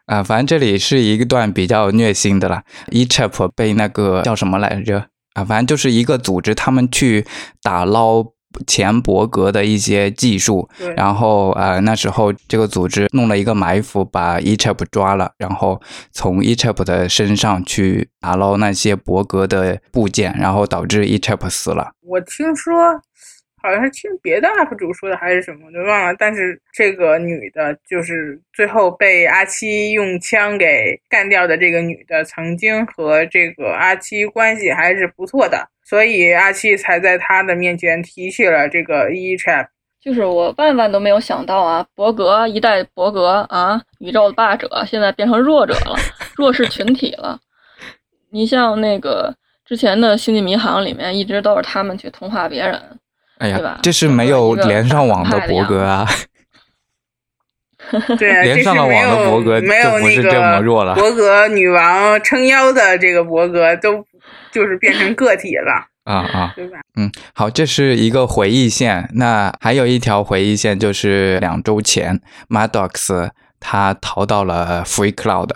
[0.07, 0.23] 啊！
[0.23, 5.09] 反正这里是一段比较虐心的了，E chap 被那个叫什么来着？
[5.38, 7.24] 啊，反正就是一个组织，他们去
[7.62, 8.24] 打捞
[8.66, 15.81] 前伯格的一些技术，然后呃，那时候这个组织弄了一个埋伏，把 Echep 抓了，然后
[16.12, 21.92] 从 Echep 的身上去打捞那些伯格的部件，然后导致 Echep 死了。
[22.03, 22.75] 我听说。
[23.69, 26.14] 好像是听别的 UP 主说的还是什么，我就忘了。
[26.19, 39.66] 但是这个女的，就是最后被阿七用枪给干掉的这个女的，曾经和这个阿七关系还是不错的，所以阿七才在她的面前提起了这个 E Trap。
[40.00, 45.94] 就是我万万都没有想到啊，伯格一代伯格啊，宇宙的霸者，现在变成弱者了，
[46.37, 47.38] 弱势群体了。
[48.31, 49.35] 你像那个
[49.66, 52.81] 之前的星际迷航里面，一直都是他们去同化别人。
[53.39, 56.07] 哎呀，这是没有连上网的博格啊！
[58.19, 60.95] 对，连上了网的博格没有不是这么弱了。
[60.95, 64.05] 博格女王撑腰的这个博格都
[64.53, 66.79] 就是变成个体了啊啊，对吧？
[66.97, 69.09] 嗯，好，这是一个回忆线。
[69.15, 73.31] 那还有一条回忆线，就是两周前，Maddox
[73.61, 75.51] 他逃到了 Free Cloud。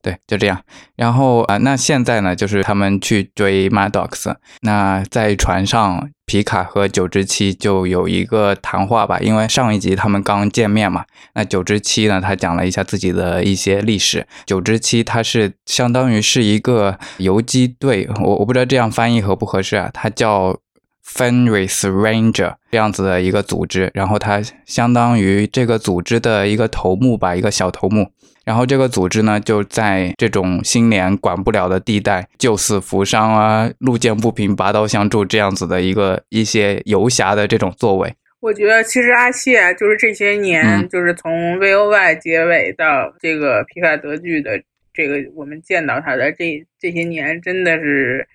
[0.00, 0.62] 对，就这样。
[0.96, 4.34] 然后啊、那现在呢，就是他们去追 Madox。
[4.60, 11.04] 那在船上，皮卡和九之七就有一个谈话吧，因为上一集他们刚见面嘛。
[11.34, 14.26] 那九之七呢，他讲了一下自己的一些历史。
[14.46, 20.58] 九之七他是相当于是一个游击队，我我不知道这样翻译合不合适啊，他叫。
[21.08, 28.10] Fenris Ranger 这样子的一个组织，然后它相当于这个组织的一个头目吧，一个小头目。
[28.44, 38.14] 然后这个组织呢，就在这种新年管不了的地带，救死扶伤啊，路见不平拔刀相助这样子的一个一些游侠的这种作为。
[38.40, 44.62] 我觉得其实阿七啊，就是这些年，嗯就是从 V O Y 结尾到这个皮卡德剧的
[44.94, 48.26] 这个我们见到他的这这些年，真的是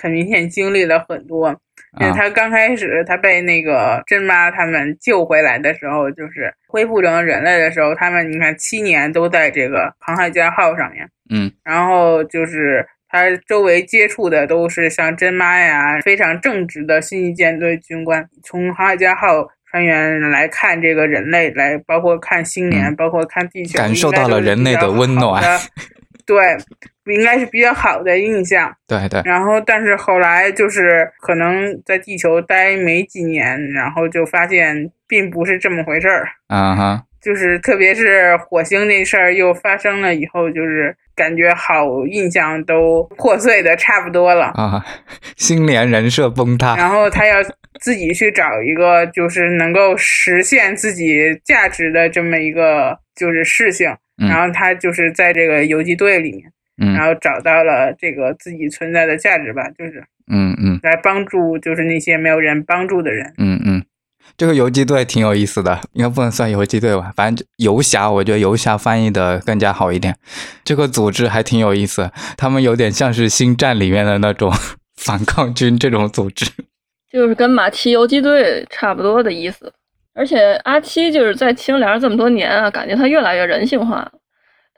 [0.00, 1.54] 很明显经历了很多。
[1.98, 18.26] 因为啊他刚开始他被那个珍妈他们救回来的时候，就是恢复成人类的时候，他们你看七年都在这个航海家号上面，嗯然后就是他周围接触的都是像珍妈呀，非常正直的新一舰队军官。
[18.42, 25.42] 从航海家号船员来看这个人类，来包括看星年，嗯包括看地球，感受到了人类的温暖。
[26.26, 26.36] 对，
[27.14, 28.74] 应该是比较好的印象。
[28.88, 36.28] 对对，然后，但是后来就是可能在地球待没几年，然后就发现并不是这么回事儿。
[36.48, 44.46] 啊哈，就是特别是火星那事儿又发生了以后，就是感觉好印象都破碎的差不多了。
[44.54, 44.84] 啊，
[45.36, 46.76] 新年人设崩塌。
[46.76, 47.36] 然后他要
[47.80, 63.32] 自己去找一个就是能够实现自己价值的这么一个就是事情，嗯然后他就是在这个游击队里面，然嗯后找到了这个自己存在的价值吧，就是嗯嗯来帮助就是那些没有人帮助的人。
[63.38, 63.84] 嗯嗯，
[64.36, 70.16] 这个游击队挺有意思的，应该不能算游击队吧，反正游侠，我觉得游侠翻译的更加好一点。
[70.64, 74.52] 这个组织还挺有意思，他们有点像是星战里面的那种
[74.96, 76.50] 反抗军这种组织。
[77.12, 79.72] 就是跟马蹄游击队差不多的意思。
[80.16, 84.12] 而且阿七就是在青莲这么多年啊，感觉他越来越人性化了。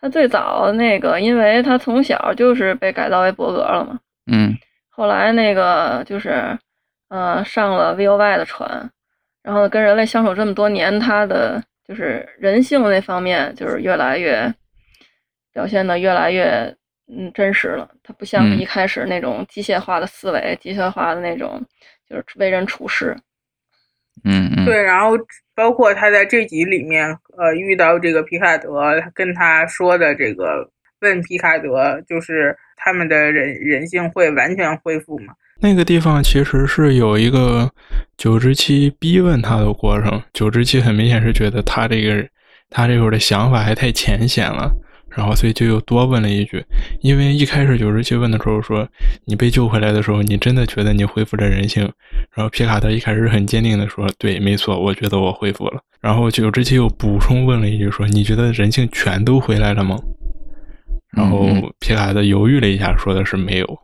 [0.00, 3.98] 他最早那个，因为他从小就是被改造为伯格了嘛，
[4.30, 4.56] 嗯
[4.90, 6.58] 后来那个就是，
[7.08, 8.90] 呃，上了 VOY 的船，
[9.42, 14.52] 然后跟人类相处这么多年，他的就是人性那方面就是越来越
[15.52, 16.74] 表现的越来越
[17.12, 17.88] 嗯真实了。
[18.02, 21.64] 他不像一开始那种机械化的思维、机械化的那种
[22.08, 23.16] 就是为人处事。
[24.28, 25.16] 嗯嗯，对，然后
[25.54, 27.08] 包括他在这集里面，
[27.38, 30.70] 呃，遇到这个皮卡德，跟他说的这个
[31.00, 35.32] 问皮卡德，就是他们的人人性会完全恢复吗？
[35.60, 37.68] 那个地方其实是有一个
[38.16, 42.24] 九之七逼问他的过程，九之七很明显是觉得他这个
[42.70, 44.70] 他这会儿的想法还太浅显了，
[45.10, 46.64] 然后所以就又多问了一句，
[47.00, 48.88] 因为一开始九十七问的时候说
[49.24, 51.82] 你被救回来的时候，你真的觉得你恢复了人性？
[52.34, 55.80] 然后皮卡德一开始很坚定的说，对，没错，我觉得我恢复了。
[56.00, 59.98] 然后九十七又补充问了一句说，你觉得人性全都回来了吗？
[61.16, 61.48] 然后
[61.80, 63.78] 皮卡德犹豫了一下，说的是没有。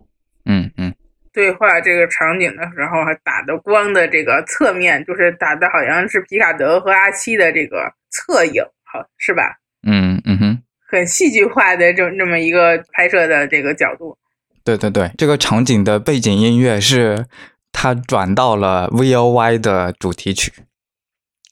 [0.45, 0.95] 嗯嗯
[1.33, 9.43] 对话这个场景的时候，还打的光的这个侧面，就是打的好像是皮卡德和阿七的这个侧影，好是吧？
[9.85, 10.63] 嗯嗯哼。
[10.95, 14.17] 很戏剧化的这这么一个拍摄的这个角度。
[14.65, 17.27] 对对对，这个场景的背景音乐是
[17.73, 20.53] 它转到了 V O Y 的主题曲，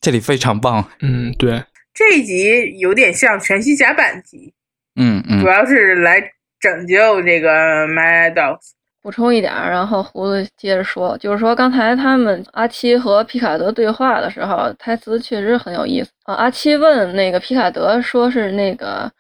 [0.01, 0.89] 这里非常棒。
[1.01, 4.55] 嗯，对，这一集有点像全息甲板集，
[4.97, 6.21] 嗯嗯主要是来
[6.61, 8.71] 拯救这个 My Dogs。
[9.03, 16.35] 补充一点，然后胡子接着说，就是说刚才他们阿七和皮卡德对话的时候，台词确实很有意思啊。
[16.37, 19.11] 阿七问那个皮卡德，说是那个，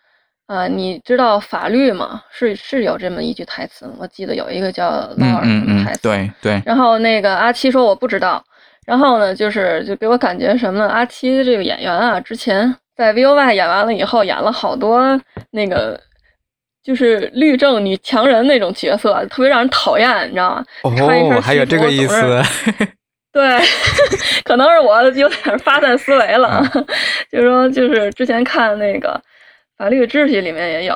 [0.53, 2.20] 呃，你知道法律吗？
[2.30, 6.00] 是是有这么一句台词，我记得有一个叫劳嗯尔嗯嗯什么台，词。
[6.03, 8.44] 对对，然后那个阿七说我不知道，
[8.84, 10.86] 然后呢，就是就给我感觉什么呢？
[10.92, 15.18] 阿七这个演员啊，之前在 V O Y 演完了以后，演了好多
[15.53, 15.98] 那个
[16.84, 20.64] 就是律政女强人那种角色，特别让人讨厌，你知道吗？
[20.82, 22.42] 哦，还有这个意思。
[23.32, 23.59] 对，
[24.44, 26.70] 可能是我有点发散思维了，啊
[27.32, 29.09] 就是说，就是之前看那个
[29.82, 30.94] 《法律与秩序》里面也有，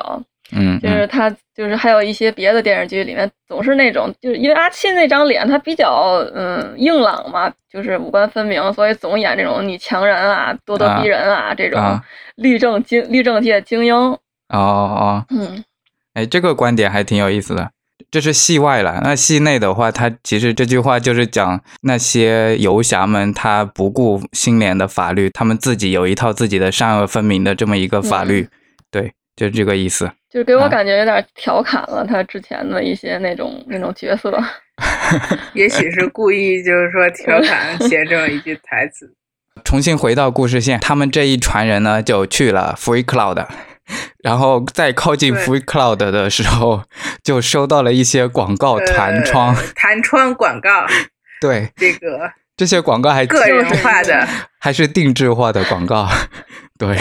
[0.53, 12.01] 嗯嗯就是他，就是还有一些别的电视剧里面，总是那种，就是因为阿七那张脸，他比较嗯硬朗嘛，就是五官分明，所以总演这种女强人啊、咄咄逼人啊这种啊
[12.35, 13.93] 律政精律政界精英。
[13.93, 14.17] 哦
[14.55, 15.61] 哦，嗯，
[16.13, 17.71] 哎，这个观点还挺有意思的。
[18.09, 28.47] 这是戏外了，那戏内的话，他其实这句话就是讲那些游侠们，他不顾新联的法律，他们自己有一套自己的善恶分明的这么一个法律，
[28.91, 30.11] 对，就是这个意思。
[30.29, 34.37] 就是给我啊感觉有点调侃了他之前的一些那种那种角色。
[35.53, 39.11] 也许是故意就是说调侃 写这么一句台词。
[39.63, 43.47] 重新回到故事线，他们这一船人呢就去了 Free Cloud，
[44.21, 46.83] 然后在靠近 Free Cloud 的时候，
[47.23, 49.55] 就收到了一些广告弹窗。
[49.55, 50.85] 呃弹窗广告，
[51.41, 54.27] 对，这个这些广告还个人化的、
[54.59, 56.07] 还是定制化的广告。
[56.77, 56.95] 对，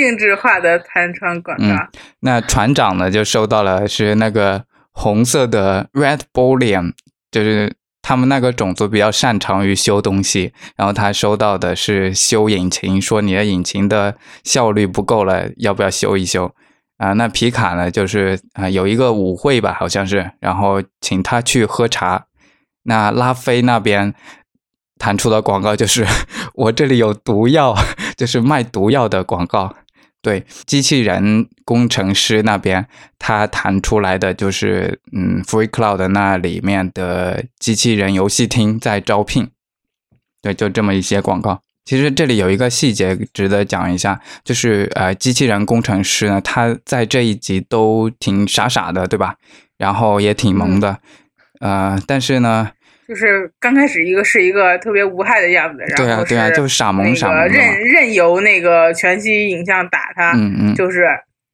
[0.00, 1.64] 定制化的弹窗广告。
[1.64, 1.88] 嗯
[2.20, 6.92] 那船长呢就收到了是那个红色的 Red Bullion，
[7.30, 16.52] 就是他们那个种族比较擅长于修东西，然后他收到的是修引擎，说你的引擎的效率不够了，要不要修一修？
[16.98, 22.26] 啊、那皮卡呢，就是啊、有一个舞会吧，好像是，然后请他去喝茶。
[22.84, 24.14] 那拉菲那边
[24.98, 26.06] 弹出的广告就是
[26.54, 27.74] 我这里有毒药，
[28.16, 29.74] 就是卖毒药的广告。
[30.26, 32.84] 对，机器人工程师那边，
[33.16, 39.48] 他弹出来的就是，嗯，Free Cloud 那里面的机器人游戏厅在招聘，
[40.42, 41.62] 对，就这么一些广告。
[41.84, 49.36] 其实这里有一个细节值得讲一下，就是呃，机器人工程师呢，他在这一集都挺傻傻的，对吧？
[49.78, 50.98] 然后也挺萌的，
[51.60, 52.72] 呃，但是呢，
[53.08, 61.06] 就是刚开始一个是一个特别无害的样子，然后对啊，对啊，是就傻萌傻那个萌任，任由那个全息影像打他，嗯嗯，就是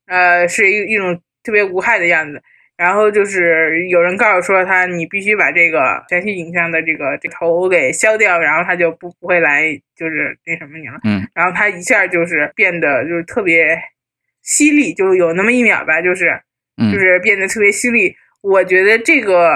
[0.07, 2.43] 呃是一一种特别无害的样子。
[2.75, 10.99] 然后就是有人告诉说他，你必须把这个全息影像的这个这头给削掉，然后他就不不会来就是那什么你了。
[11.05, 11.23] 嗯。
[11.35, 13.79] 然后他一下就是变得就是特别
[14.43, 16.31] 犀利，就有那么一秒吧，就是
[16.77, 18.17] 嗯就是变得特别犀利。
[18.43, 19.49] 我觉得这个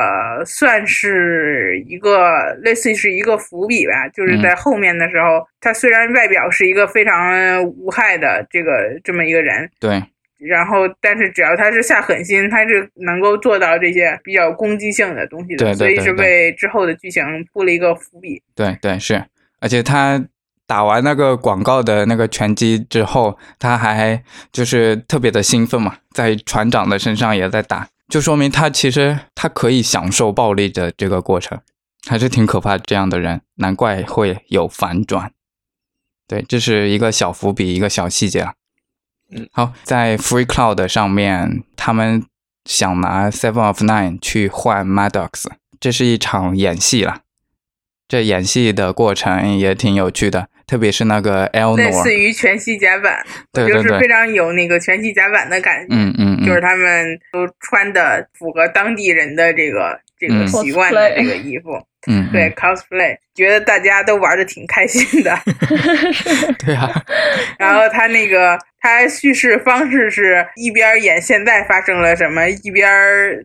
[0.46, 2.30] 算是一个
[2.62, 8.70] 类似于是一个伏笔吧，就是在后面的时候，他虽然外表是一个非常无害的这个
[9.02, 10.02] 这么一个人，对，
[10.38, 18.40] 然后但是只要他是下狠心，他是能够做到这些比较攻击性的东西的，对对所以是为之后的剧情铺了一个伏笔。
[18.54, 19.20] 对对是，
[19.60, 20.24] 而且他
[20.64, 24.22] 打完那个广告的那个拳击之后，他还
[24.52, 31.60] 就是特别的兴奋嘛，在船长的身上也在打，就说明他其实他可以享受暴力的这个过程，
[32.06, 35.32] 还是挺可怕这样的人，难怪会有反转。
[36.28, 38.54] 对，这是一个小伏笔，一个小细节啊。
[39.30, 42.24] 嗯，好，在 Free Cloud 上面，他们
[42.64, 45.44] 想拿 Seven of Nine 去换 Maddox，
[45.80, 47.22] 这是一场演戏啦。
[48.06, 55.94] 这演戏的过程也挺有趣的，特别是那个类 Elnor，似于全息甲板，对对就是非，常有那个全息甲板的感觉。
[55.94, 61.70] 嗯嗯就是嗯，他们都穿的符合当地人的这个这个嗯习惯的这个衣服，
[62.06, 65.38] 嗯，对嗯 cosplay，觉得大家都玩的挺开心的。
[66.64, 66.90] 对啊，
[67.58, 72.88] 然后他那个他叙事方式是一边演现在发生了什么，一边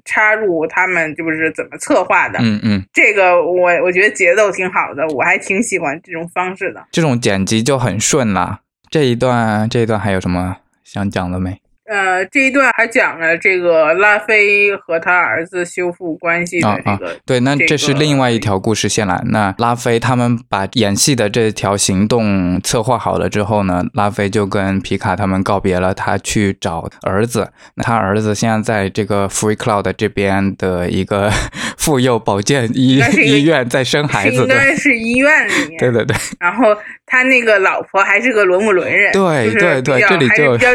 [0.05, 2.39] 插入他们就是怎么策划的。
[2.41, 6.85] 嗯嗯，这个我我觉得节奏挺好的，我还挺喜欢这种方式的。
[6.91, 8.59] 这种剪辑就很顺了。
[8.89, 11.59] 这一段这一段还有什么想讲的没？
[11.91, 19.21] 呃，这一段还讲了这个拉菲和他儿子修复关系的这个，对，那这这是另外一条故事线了。
[19.25, 27.51] 那拉菲他们把演戏的这条行动策划好了之后呢，拉菲就跟皮卡他们告别了，他去找儿子。
[27.75, 31.29] 那他儿子现在在这个 Free Cloud 这边的一个
[31.77, 35.77] 妇幼保健医 医院在生孩子，应对该是医院里面。
[35.79, 36.15] 对对对。
[36.39, 36.73] 然后
[37.05, 40.69] 他那个老婆还是个罗姆伦人，对对对这里就比较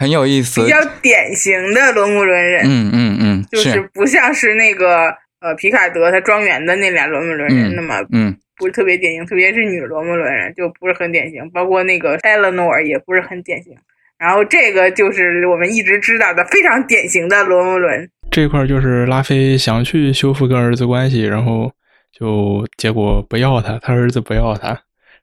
[0.00, 0.62] 很有意思。
[0.64, 0.68] 比。
[0.70, 3.80] 较典型的罗姆伦人，嗯嗯嗯，就是。
[3.92, 8.34] 不像是那个呃皮卡德他庄园的那俩罗姆伦人、嗯那么嗯。
[8.56, 13.74] 不是特别典型，特别是女罗姆伦人就不是很典型，包括那个 Eleanor 也不是很典型。
[14.18, 21.72] 然后这个就是我们一直知道的非常典型的罗姆伦，这块儿就是拉菲想去修复跟儿子关系，然后
[22.12, 24.78] 就结果不要他，他儿子不要他，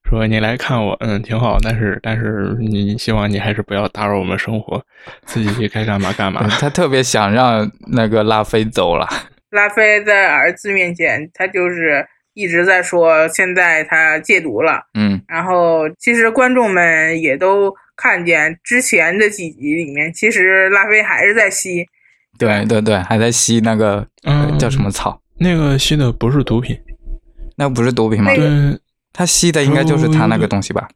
[0.10, 4.82] 说你来看我，嗯，挺好，但是但是你希望你还是不要打扰我们生活，
[5.26, 6.50] 自己该干嘛干嘛嗯，。
[6.60, 9.08] 他特别想让那个拉菲走了。
[9.50, 14.82] 拉菲在儿子面前，他就是一直在说现在他戒毒了。
[14.94, 21.86] 嗯然后其实观众们也都看见之前的几集里面，其实拉菲还是在吸。
[22.40, 25.20] 对对对，还在吸那个、呃嗯叫什么草？
[25.40, 26.78] 那个吸的不是毒品，
[27.56, 28.32] 那不是毒品吗？
[28.32, 28.80] 那个
[29.18, 30.88] 对，他吸的应该就是他那个东西吧？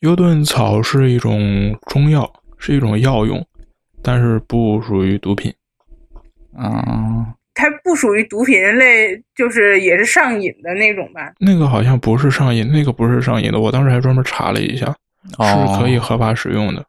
[0.00, 3.46] 优顿草是一种中药，是一种药用，
[4.02, 5.54] 但是不属于毒品。
[6.58, 11.32] 嗯，它不属于毒品类，就是也是上瘾的那种吧。
[11.38, 14.86] 那个好像不是上瘾，那个不是上瘾的，我当时还专门查了一下，
[15.38, 16.84] 哦，是可以合法使用的。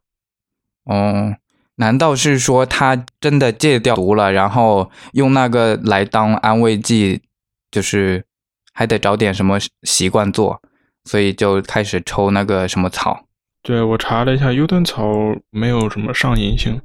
[0.86, 1.36] 哦，
[1.76, 7.22] 难道是说他真的戒掉毒了，然后用那个来当安慰剂，
[7.70, 8.26] 就是
[8.74, 10.62] 还得找点什么习惯做，
[11.06, 13.26] 所以就开始抽那个什么草？
[13.64, 15.04] 对我查了一下，优顿草
[15.49, 16.82] 没有什么上瘾性，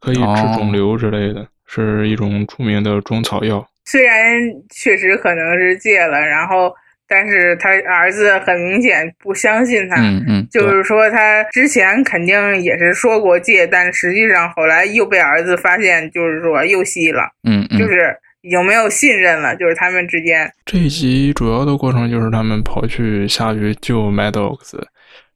[0.00, 3.66] 可以治肿瘤之类的，是一种著名的中草药。
[3.84, 4.38] 虽然
[4.70, 6.72] 确实可能是戒了，然后。
[7.10, 18.14] 但是他儿子很明显不相信他，嗯嗯，就是说他之前肯定也是说过戒，但实际上后来又被儿子发现，就是说又吸了，嗯嗯，就是
[18.50, 20.50] 有没有信任了，就是他们之间。
[20.64, 24.78] 这一集主要的过程就是他们跑去下去救 Maddox，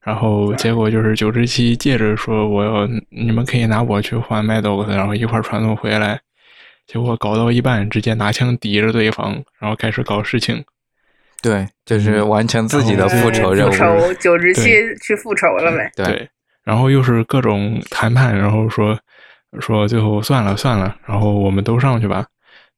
[0.03, 6.21] 然后结果就是九十七借着说我要你们可以拿我去换 Maddox，然后一块传送回来，
[6.87, 10.65] 结果搞到一半直接拿枪抵着对方，然后开始搞事情。
[11.43, 13.73] 对，就是完成自己的复仇任务。
[13.73, 14.63] 复仇九十七
[15.03, 15.91] 去复仇了呗。
[15.97, 16.29] 对，
[16.63, 18.97] 然后又是各种谈判，然后说
[19.59, 22.25] 说最后算了算了，然后我们都上去吧。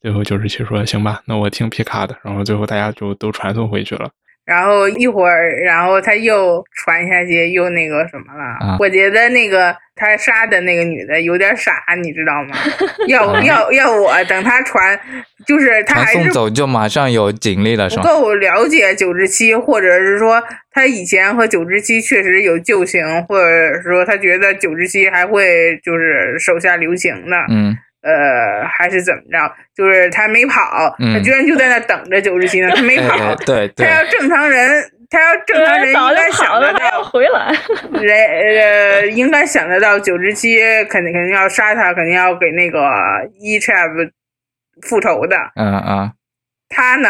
[0.04, 2.14] 最后九十七说行吧，那我听皮卡的。
[2.22, 4.10] 然后最后大家就都传送回去了。
[4.44, 8.76] 然后一会儿，然后他又传下去，又那个什么了。
[8.78, 12.54] 我觉得那个他杀的那个女的有点傻，你知道吗？
[13.08, 15.00] 要要要我等他传，
[15.46, 18.02] 就是他还是送走就马上有警力了，是吧？
[18.02, 27.38] 不够了解九十七，或者是说他以前和九十七确实有旧情，或者说他觉得九十七还会就是手下留情的？
[27.48, 27.74] 嗯。
[28.04, 29.54] 呃，还是怎么着？
[29.74, 32.70] 就是他没跑，他居然就在那等着九十七呢。
[32.74, 37.50] 他没跑，对，他要正常人，他要正常人应该想得到回来。
[37.92, 42.80] 人呃，应该想得到九十七肯定肯定要杀他，肯定要给那个
[43.40, 44.10] E Chap
[44.82, 45.36] 复仇的。
[45.56, 46.12] 嗯嗯，
[46.68, 47.08] 他呢？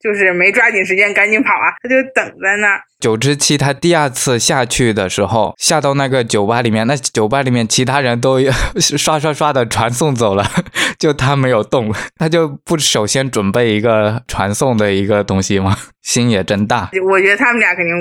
[0.00, 2.80] 就是没抓紧时间赶紧跑啊，他就等在那儿。
[2.98, 8.38] 九之七他第二次下去的时候，下到那个酒吧里面，那酒吧里面其他人都
[8.78, 10.44] 刷刷刷的传送走了，
[10.98, 15.76] 就他没有动，他就不首先准备一个传送的一个东西吗？
[16.02, 16.90] 心也真大。
[17.10, 17.94] 我觉得他们俩肯定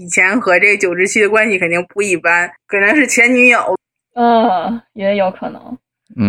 [0.00, 3.76] 以前和这九之七的关系肯定不一般，可能是前女友。
[4.14, 5.60] 嗯，也有可能。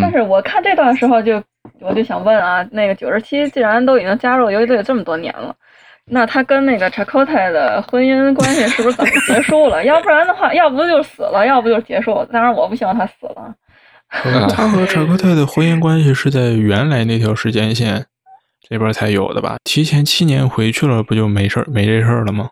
[0.01, 1.41] 但是我看这段时候就。
[1.80, 5.55] 我就想问啊，那个九十七既然都已经加入游击队这么多年了，
[6.05, 9.84] 那他跟那个查科泰的婚姻关系是不是早就结束了？
[9.86, 12.26] 要不然的话，要不就死了，要不就是结束。
[12.32, 13.55] 当然，我不希望他死了。
[14.12, 18.05] 他和查科泰的婚姻关系是在原来那条时间线
[18.68, 19.55] 这边才有的吧？
[19.64, 22.49] 提前七年回去了，不就没事没这事儿了吗？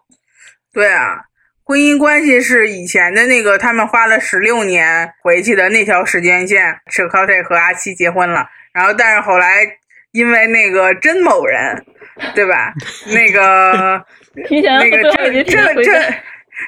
[0.74, 1.26] 对啊，
[1.64, 8.48] 婚姻关系是以前的那个，他们花了十六年回去的那条时间线，查科泰和阿七结婚了。
[8.80, 9.68] 然后，但是后来，
[10.14, 11.86] 因为那个甄某人，
[12.34, 12.74] 对吧？
[13.14, 14.02] 那个
[14.80, 16.16] 那个甄甄甄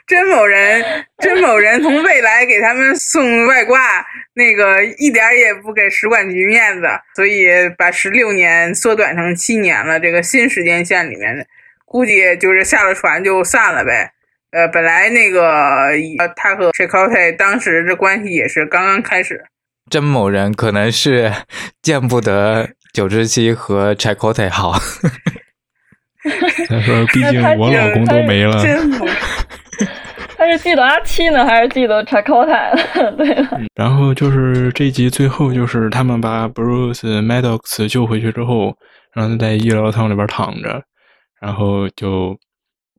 [0.05, 0.83] 甄某人，
[1.19, 7.47] 甄某人从未来给他们送外挂，那个一点也不给使馆局面子，所以
[7.77, 9.97] 把十六年缩短成七年了。
[9.97, 11.47] 这个新时间线里面，
[11.85, 14.11] 估计就是下了船就散了呗。
[14.51, 15.91] 呃，本来那个
[16.35, 19.41] 他和 Chakotay 当时这关系也是刚刚开始。
[19.91, 21.31] 甄某人可能是
[21.83, 24.73] 见不得九之七和柴口太好。
[26.69, 28.55] 他说：“毕竟我老公都没了。”
[30.37, 32.71] 他是记得阿七呢，还是记得柴口太？
[33.17, 33.35] 对。
[33.75, 38.75] 然后就是这集最后，就是他们把 Bruce Maddox 救回去之后，
[39.13, 40.81] 让他在医疗舱里边躺着，
[41.41, 42.37] 然后就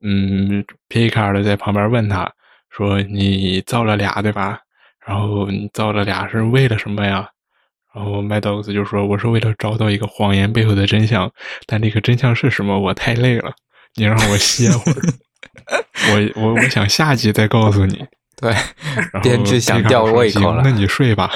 [0.04, 2.30] 嗯皮卡的在旁边问他
[2.70, 4.58] 说：“你造了俩对吧？”
[5.06, 7.28] 然后你造了俩是为了什么呀？
[7.94, 11.30] 然后 Maddox 就说：“我是为了找到一个谎言背后的真相，
[11.66, 12.80] 但这个真相是什么？
[12.80, 13.52] 我太累了，
[13.96, 15.02] 你让我歇会儿。
[16.08, 18.06] 我我我想下集再告诉你。
[18.40, 18.54] ”对，
[19.22, 20.62] 编剧想吊胃口了。
[20.64, 21.30] 那你睡吧，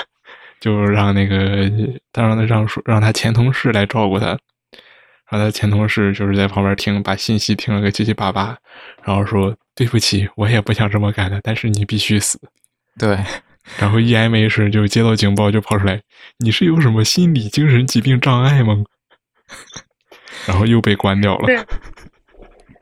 [0.58, 1.70] 就让那个
[2.10, 4.38] 他让他让让他前同事来照顾他，然
[5.32, 8.56] 后他前同事就是在旁边听，把信息听了个七七八八，
[9.04, 12.40] 然后说：“对不起，我也不想这么干的，但是你必须死。”
[12.98, 13.18] 对。
[13.78, 16.00] 然后 EMH 就接到警报就跑出来，
[16.38, 18.76] 你是有什么心理精神疾病障碍吗？
[20.46, 21.64] 然后又被关掉了。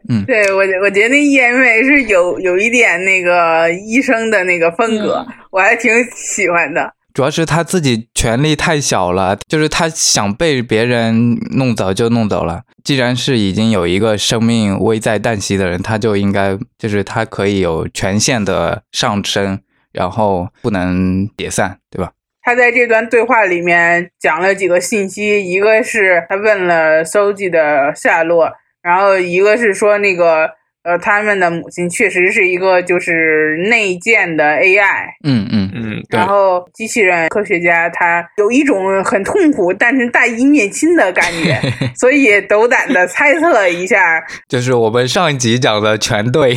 [0.09, 6.93] 嗯，对我我觉得那 EMH 有有一点那个医生的那个风格，我还挺喜欢的。
[7.14, 12.62] 主要是他自己权力太小了，就是他想被别人弄走就弄走了。
[12.82, 19.61] 既然是已经有一个生命危在旦夕的人，他就应该就是他可以有权限的上升。
[19.95, 22.12] 然后不能解散，对吧？
[22.42, 30.51] 他在这段对话里面讲了几个信息，一个是他问了 Soji 的下落，然后一个是说那个
[30.82, 41.59] 呃，他们的母亲确实是一个就是内建的 AI，嗯嗯嗯，对然后机器人科学家他有一种很痛苦但是大义灭亲的感觉，
[41.97, 46.55] 所以斗胆的猜测一下，就是我们上一集讲的全对。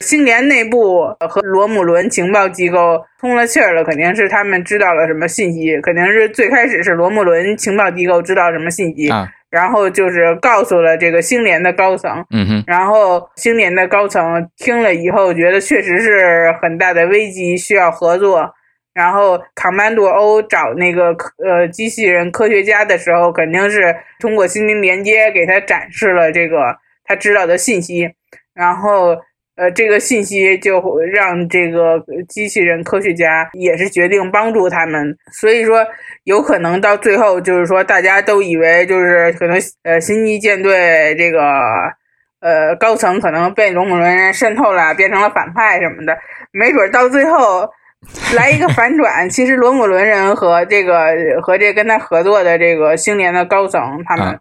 [0.00, 18.52] 星联内部和罗姆伦情报机构通了气儿了，肯定是他们知道了什么信息，肯定是最开始是罗姆伦情报机构知道什么信息，啊，然后就是告诉了这个星联的高层，嗯哼，然后星联的高层听了以后，觉得确实是很大的危机，需要合作。
[18.92, 28.08] 然后康曼多欧找那个科呃机器人科学家的时候，肯定是通过心灵连接给他展示了这个他知道的信息，
[28.54, 29.16] 然后
[29.56, 30.80] 呃这个信息就
[31.12, 35.86] 让这个机器人科学家也是决定帮助他们，所以说
[36.24, 41.40] 有可能到最后就是说大家都以为就是可能呃星际舰队这个。
[42.40, 46.14] 呃，高层可能被罗姆伦人渗透了，变成了反派什么的，
[46.52, 47.66] 没准到最后
[48.36, 49.26] 来一个反转。
[49.32, 51.06] 其实罗姆伦人和这个
[51.40, 54.38] 和这跟他合作的这个星联的高层，他们啊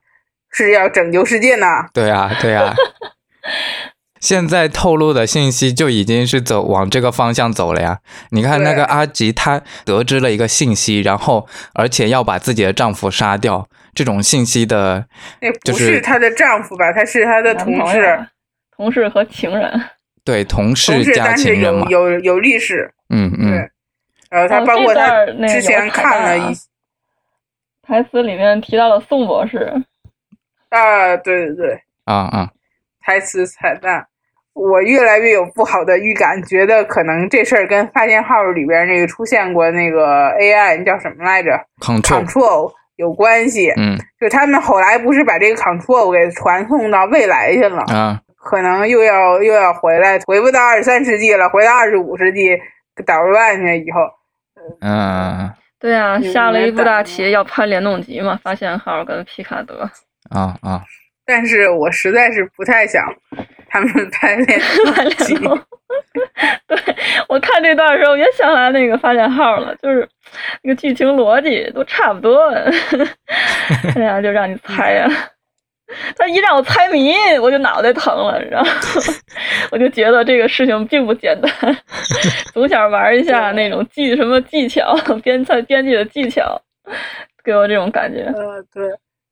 [0.52, 1.66] 是要拯救世界呢。
[1.94, 2.74] 对啊，对啊。
[4.24, 8.00] 现在透露的信息就已经是走往这个方向走了呀。
[8.30, 15.06] 你看那个阿吉，她得知了一个信息，然后而且要把自己的丈夫杀掉，这种信息的，
[15.42, 16.94] 那就是不是她的丈夫吧？
[16.94, 18.26] 他是她的同事，
[18.72, 19.90] 同事和情人。
[20.24, 22.94] 对同同事事，加情人嘛，有有历史。
[23.10, 23.70] 嗯嗯，
[24.30, 26.56] 然后他哦包括他这段儿那之前看了一
[27.86, 29.84] 台词里面提到了宋博士，
[30.70, 32.50] 啊，对对对，啊啊，
[33.02, 34.08] 台词彩蛋，
[34.54, 43.72] 我越来越有不好的预感，觉得可能这事儿跟发现号里边那个出现过那个 AI 叫什么来着 control，，Control 有关系。
[43.78, 52.58] 嗯就他们后来不是把这个 Control 给传送到未来去了，啊，可能又要又要回来，回不到二十三世纪了，回到二十五世纪
[53.06, 54.00] 捣乱去以后，
[54.80, 59.82] 嗯对啊，下了一步大棋要攀联动级嘛，发现号跟皮卡德。
[60.30, 60.82] 啊啊，
[61.26, 63.04] 但是我实在是不太想
[63.74, 65.60] 他们拍联发动机联动。
[66.68, 66.78] 对
[67.28, 70.08] 我看这段的时候，我也想起来那个发现号了，就是
[70.62, 72.50] 那个剧情逻辑都差不多。
[73.96, 75.08] 哎呀，就让你猜呀、
[76.16, 78.70] 他一让我猜谜，我就脑袋疼了，然后
[79.72, 81.52] 我就觉得这个事情并不简单，
[82.54, 86.62] 总想玩一下那种技什么技巧，编菜编辑的技巧，
[87.44, 88.22] 给我这种感觉。
[88.36, 88.84] 呃，对。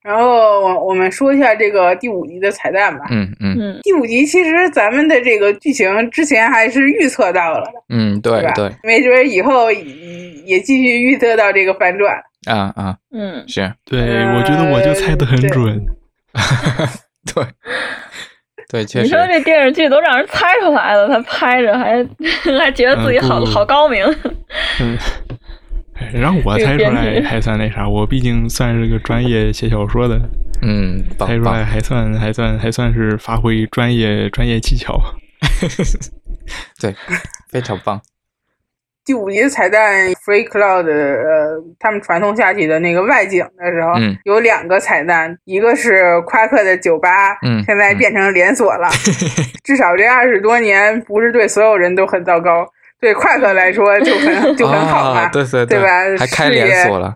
[0.04, 3.06] 然后我我们说一下这个第五集的彩蛋吧。
[3.12, 8.52] 嗯嗯嗯，第五集其实咱们的这个剧情之前还是预测到了，嗯，对吧？
[8.56, 9.84] 对，没准以后也
[10.46, 12.16] 也继续预测到这个反转。
[12.48, 14.00] 啊啊，嗯，是，对，
[14.36, 15.86] 我觉得我就猜的很呃对准。
[17.36, 17.46] 对
[18.72, 22.04] 对，确实你说，这电视剧都让人猜出来了，他拍着还
[22.60, 24.04] 还觉得自己好、嗯好高明。
[24.80, 25.41] 嗯，哎
[26.14, 30.20] 让我猜出来还算那啥，我毕竟算是个专业写小说的，
[30.62, 35.00] 嗯，猜出来，还算还算还算是发挥专业专业技巧。
[36.80, 36.94] 对，
[37.50, 38.00] 非常棒，
[39.06, 48.90] 第五集的彩蛋，Free Cloud，呃，他们传送下去的那个外景的时候，嗯有两个彩蛋，一个是夸克的酒吧，嗯现在变成连锁了，
[49.64, 52.68] 至少这二十多年不是对所有人都很糟糕，
[53.02, 55.88] 对快客来说就很 就很好嘛，啊对对对吧
[56.18, 57.16] 还开连锁了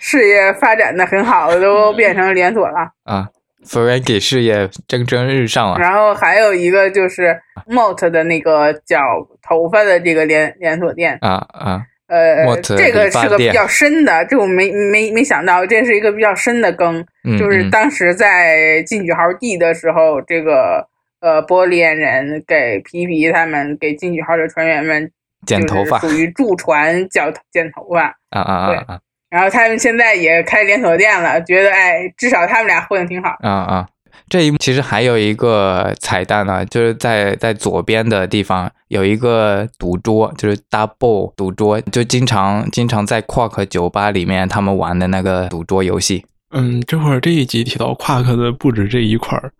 [0.00, 2.90] 事业发展的很好，都变成连锁了。
[3.04, 3.28] 啊
[3.74, 7.36] a n k i 事业蒸蒸日上啊，然后还有一个就是
[7.68, 9.00] Mot 的那个绞
[9.42, 20.86] 头发的这个连连锁店，啊啊，呃 Mott，这个是个比较深的，这我没没没想到，这是一个比较深的梗，嗯，就是嗯当时在进取号 D 的时候，这个
[21.20, 25.10] 呃玻利安人给皮皮他们给进取号的船员们
[25.46, 28.04] 剪头发属于 驻船剪剪头发。
[28.30, 33.30] 啊啊啊啊然后他们现在也开连锁店了，觉得哎，至少他们俩混的挺好。
[33.40, 33.88] 啊啊！
[34.28, 46.24] 这一幕其实还有一个彩蛋呢，就是在在左边的地方有一个赌桌，就是 double 赌桌，就经常经常在 Quark 酒吧里面他们玩的那个赌桌游戏。
[46.52, 49.50] 嗯，这会儿这一集提到夸克的不止这一块儿，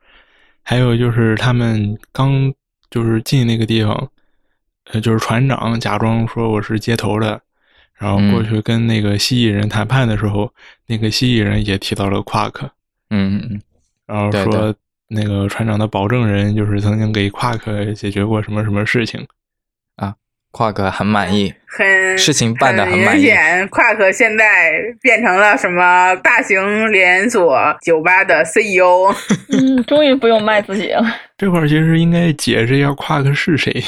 [0.62, 2.52] 还有就是他们刚
[2.88, 4.08] 就是进那个地方，
[4.92, 7.40] 呃，就是船长假装说我是接头的，
[7.98, 10.52] 然后过嗯去跟那个蜥蜴人谈判的时候，
[10.86, 12.70] 那个蜥蜴人也提到了夸克，
[13.10, 13.60] 嗯嗯
[14.06, 14.74] 然后对说
[15.08, 19.26] 那个船长的保证人就是曾经给夸克解决过什么什么事情
[19.96, 20.14] 啊。
[20.52, 24.72] 夸克很满意， 很事情办的很满意明显，夸克现在
[25.02, 29.14] 变成了什么大型连锁酒吧的 CEO。
[29.52, 31.04] 嗯，终于不用卖自己了。
[31.36, 33.84] 这块儿其实应该解释一下夸克是谁。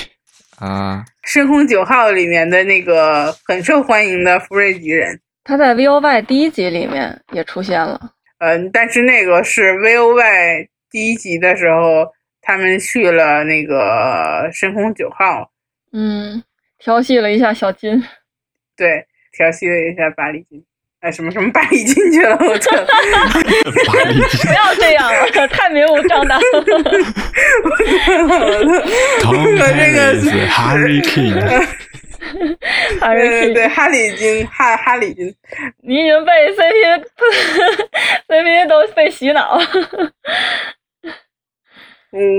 [0.60, 8.12] 啊，深空九号里面的那个很受欢迎的福瑞吉人，他在 V O Y 第一集里面也出现了。
[8.38, 12.06] 嗯，但是那个是 V O Y 第一集的时候，
[12.40, 15.50] 他们去了那个深空九号，
[15.92, 16.42] 嗯，
[16.78, 18.02] 调戏了一下小金。
[18.76, 20.64] 对，调戏了一下巴里金，
[21.00, 22.74] 哎，什么什么巴里进去了，我操！
[22.74, 26.42] 不要这样了，太明目张胆了。
[29.24, 29.36] 我
[29.76, 31.38] 这个 Hanks、Harry King，
[33.00, 35.32] 还是对对对，哈里金，哈哈里金，
[35.84, 37.04] 你已经被 CP
[38.28, 39.64] CP 都被洗脑了。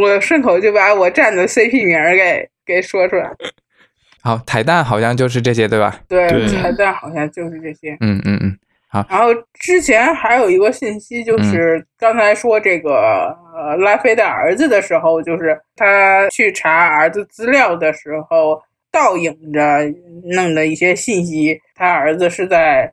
[0.01, 3.31] 我顺口就把我站的 CP 名儿给给说出来。
[4.21, 5.99] 好，彩蛋好像就是这些，对吧？
[6.07, 7.97] 对，对彩蛋好像就是这些。
[8.01, 8.57] 嗯嗯嗯，
[8.89, 18.61] 好然后之前还有一个信息，就是刚才说这个呃拉菲的儿子的时候，就是他去查儿子资料的时候，
[18.91, 19.79] 倒影着
[20.23, 22.91] 弄的一些信息，他儿子是在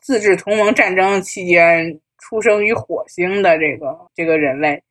[0.00, 4.82] 自治同盟战争期间出生于火星的这个这个人类。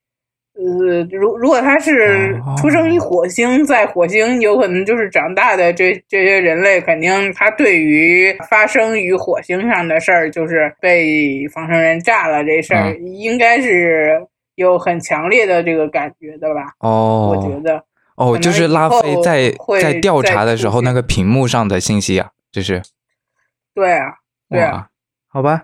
[0.55, 16.75] 呃，如如果他是哦出生于火星，在火星有可能就是长大的这这些人类，肯定他对于发生于火星上的事儿，就是被仿生人炸了这事儿，应该是有很强烈的这个感觉的吧？
[16.79, 17.83] 哦我觉哦得，
[18.15, 19.51] 哦，就是拉菲在
[19.81, 22.83] 在调查的时候，那个屏幕上的信息啊，这是
[23.73, 24.05] 对啊，
[24.51, 24.89] 对啊，
[25.27, 25.63] 好吧，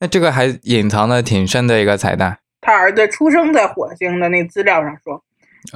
[0.00, 2.38] 那这个还隐藏的挺深的一个彩蛋。
[2.60, 5.22] 他儿子出生在火星的那资料上说，哦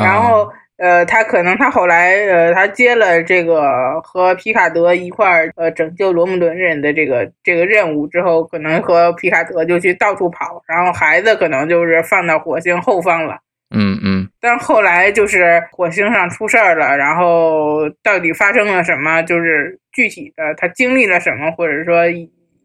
[0.05, 0.51] 然后。
[0.77, 13.39] 呃，他可能他后来呃，他接了这个和皮卡德一块儿呃拯救罗姆伦人的这个这个任务之后，可能和皮卡德就去到处跑，然后孩子可能就是放到火星后方了。
[13.71, 19.23] 嗯嗯但后来就是火星上出事儿了，然后到底发生了什么？
[19.23, 22.09] 就是具体的他经历了什么，或者说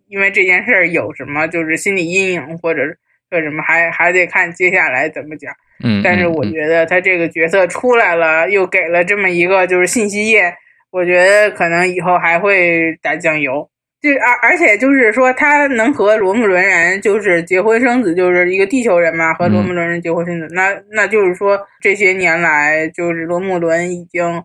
[0.07, 2.82] 因为这件事儿有什么就是心理阴影，或者
[3.30, 5.54] 说什么还还得看接下来怎么讲。
[5.84, 10.54] 嗯，但是我嗯觉得他这个角色出来了，又给了这么一个就是信息页，
[10.92, 13.70] 我觉得可能以后还会打酱油。
[14.02, 24.42] 就而而且就是说，他能和罗姆伦人就是结婚生子，就是一个地球人嘛，和罗姆伦人结婚生子，那那就是说这些年来，就是罗姆伦已经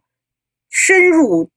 [0.70, 1.48] 深入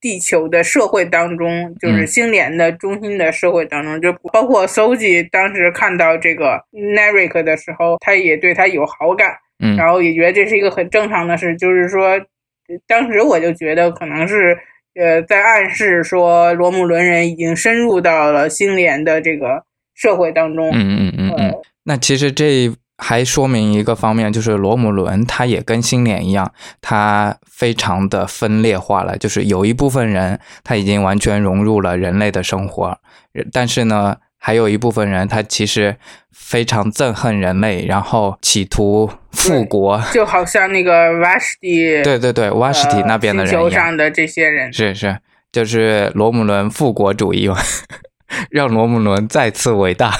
[0.00, 2.06] 地球的社会当中，就是嗯。
[2.06, 9.28] 星联的中心的社会当中，就包括 Soji 当时看到这个 Narek 的时候，他也对他有好感，
[9.62, 9.76] 嗯。
[9.76, 14.56] 然后也觉得这是一个很正常的事，就是说，呃当时我就觉得可能是
[14.94, 22.70] 呃在暗示说罗姆伦人已经深入到了星联的这个社会当中，嗯嗯嗯嗯，呃，那其实这
[23.02, 32.98] 还说明一个方面，就是罗姆伦他也跟星联一样，他非常的分裂化了，就是有一部分人他已经完全融入了人类的生活，
[33.50, 35.96] 但是呢，还有一部分人他其实
[36.30, 39.98] 非常憎恨人类，然后企图复国。
[40.12, 45.16] 就好像那个 Vashti 对对对，瓦什提呃那边的人一样，球上的这些人，是是，
[45.50, 47.56] 就是罗姆伦复国主义嘛，
[48.50, 50.14] 让罗姆伦再次伟大。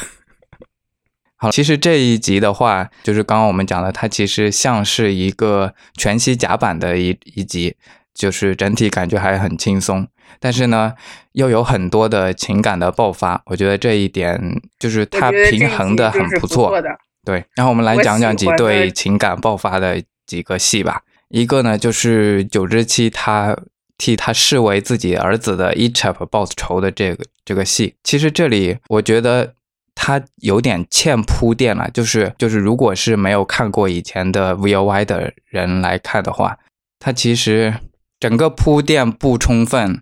[1.43, 7.77] 好，其实这一集的话，就是刚刚我们讲的，它其实像是一个全息甲板的一一集，
[8.15, 10.07] 就是整体感觉还很轻松，
[10.39, 10.93] 但是呢，
[11.33, 16.79] 又有很多的情感的爆发，我觉得这一点就是我它平衡的很就是不错。
[16.83, 16.91] 的。
[17.25, 21.01] 对，然后我们来讲讲几对情感爆发的几个戏吧。
[21.31, 23.57] 一个呢，就是九之七他
[23.97, 27.95] 替他视为自己儿子的 Echep 报仇的这个这个戏。
[28.05, 29.55] 其实这里我觉得
[30.03, 36.57] 他有点欠铺垫了，就是就是如果是没有看过以前的 VOY 的人来看的话，
[36.99, 37.75] 他其实
[38.19, 40.01] 整个铺垫不充分。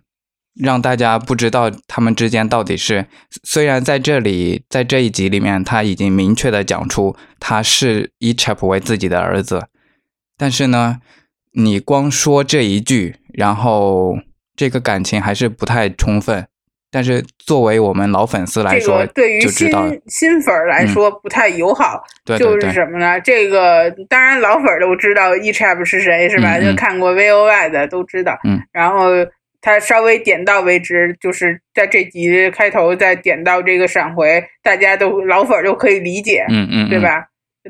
[0.55, 3.05] 让大家不知道他们之间到底是，
[3.43, 9.67] 虽然在这里，在这一集里面，他已经明确的讲出他是 E c h a p 为自己的儿子，
[10.37, 10.99] 但是呢，
[11.53, 14.17] 你光说这一句，然后
[14.57, 16.48] 这个感情还是不太充分。
[16.91, 19.69] 但是作为我们老粉丝来这说，个对于新
[20.07, 23.19] 新粉儿来说不太友好，就是对对对，什么呢？
[23.21, 26.59] 这个当然老粉儿都知道 Echap 是谁是吧？
[26.59, 28.37] 就看过 VOY 的都知道。
[28.43, 28.59] 嗯。
[28.71, 29.09] 然后
[29.61, 36.89] 他稍微点到为止，就是在这集开头再点到这个闪回，大家都老粉儿都可以理解，嗯嗯，嗯？
[36.89, 37.25] 对吧？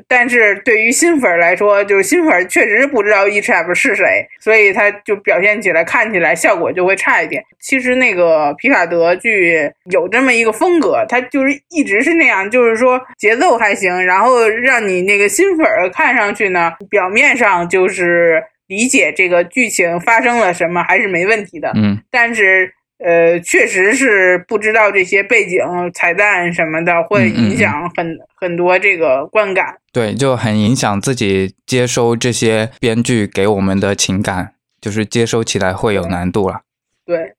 [0.06, 4.04] 但是对于新粉来说，就是新粉确实不知道 e c h a p 是谁，
[4.38, 7.42] 所以他就表现起来、看起来效果就会差一点。
[7.58, 21.72] 其实那个皮卡德剧有这么一个风格，他就是一直是那样，就是说节奏还行，然后让你那个新粉看上去呢，表面上就是理解这个剧情发生了什么还是没问题的。
[21.74, 22.72] 嗯，但是。
[23.02, 25.58] 呃，确实是不知道这些背景
[25.94, 29.74] 彩蛋什么的，会影响很很多这个观感。
[29.92, 36.60] 对，就很影响自己接收这些编剧给我们的情感，就是接收起来会有难度了。
[37.06, 37.32] 对，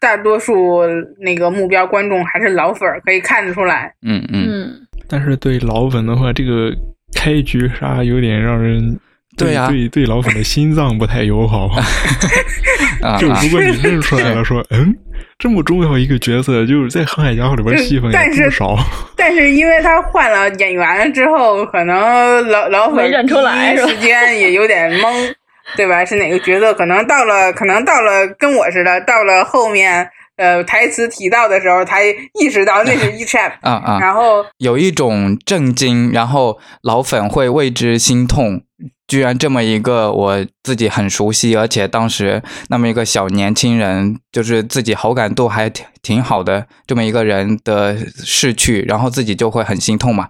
[0.00, 0.82] 大多数
[1.18, 3.94] 那个目标观众还是老粉儿，可以看得出来。
[4.06, 4.86] 嗯嗯。
[5.06, 6.74] 但是对老粉的话，这个
[7.14, 8.98] 开局杀有点让人。
[9.38, 11.70] 对呀，对对，老粉的心脏不太友好。
[13.18, 14.92] 就如果你认出来了，说嗯，
[15.38, 18.76] 这么重要一个角色，就是在《航海家号》里边戏份也不少。
[19.16, 25.32] 但是因为他换了演员了之后，可能老老粉认出来，时间也有点懵，
[25.76, 26.04] 对吧？
[26.04, 26.74] 是哪个角色？
[26.74, 30.10] 可能到了，可能到了跟我似的，到了后面。
[30.38, 32.04] 呃，台词提到的时候，才
[32.40, 38.62] 意识到那是 e p 啊啊，然后有一种震惊，然后老粉会为之心痛。
[39.08, 50.28] 居然这么一个我自己很熟悉，而且当时那么一个小年轻人，就是自己好感度还挺挺好的这么一个人的逝去，然后自己就会很心痛嘛，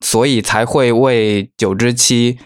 [0.00, 2.38] 所以才会为九之七。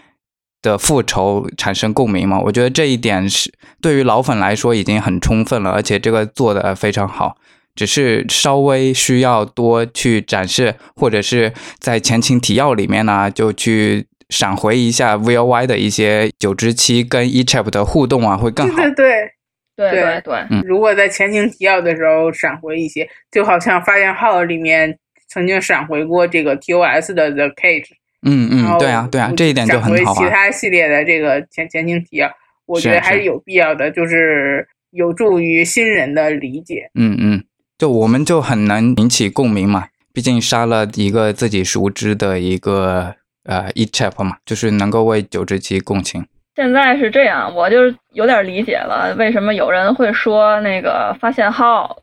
[0.61, 2.39] 的复仇产生共鸣嘛？
[2.39, 3.51] 我觉得这一点是
[3.81, 7.35] 对于老粉来说已经很充分了，而且这个做的非常好，
[7.73, 18.75] 只是稍微需要多去展示，或者是在前情提要里面呢，就去闪回一下 V O Y 的一些九之七跟 E Chap 的互动啊，会更好。
[18.75, 19.31] 对对
[19.75, 20.35] 对对对。
[20.51, 24.97] 嗯，如果在前情提要的时候闪回一些，就好像发现号里面
[25.27, 27.87] 曾经闪回过这个 T O S 的 The Cage。
[28.23, 30.15] 嗯嗯，对啊对啊，这一点就很好啊。
[30.15, 32.31] 其他系列的这个前前情提要，
[32.65, 36.89] 我觉得还是有必要的，就是有助于新人的理解。
[36.93, 37.43] 嗯嗯，
[37.77, 46.25] 就我们就很难引起共鸣嘛，毕竟杀了一个自己熟知的一个呃 e chap 嘛，就是能够为九之七共情。
[46.55, 47.77] 现在是这样，我就
[48.11, 51.97] 有点理解了，为什么有人会说那个发现号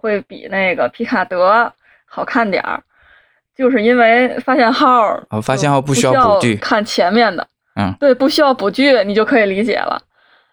[0.00, 1.72] 会比那个皮卡德
[2.06, 2.82] 好看点儿。
[3.58, 7.44] 就是因为发现号，发现号不需要补剧，看前面的，
[7.74, 10.00] 嗯，对，不需要补剧，你就可以理解了，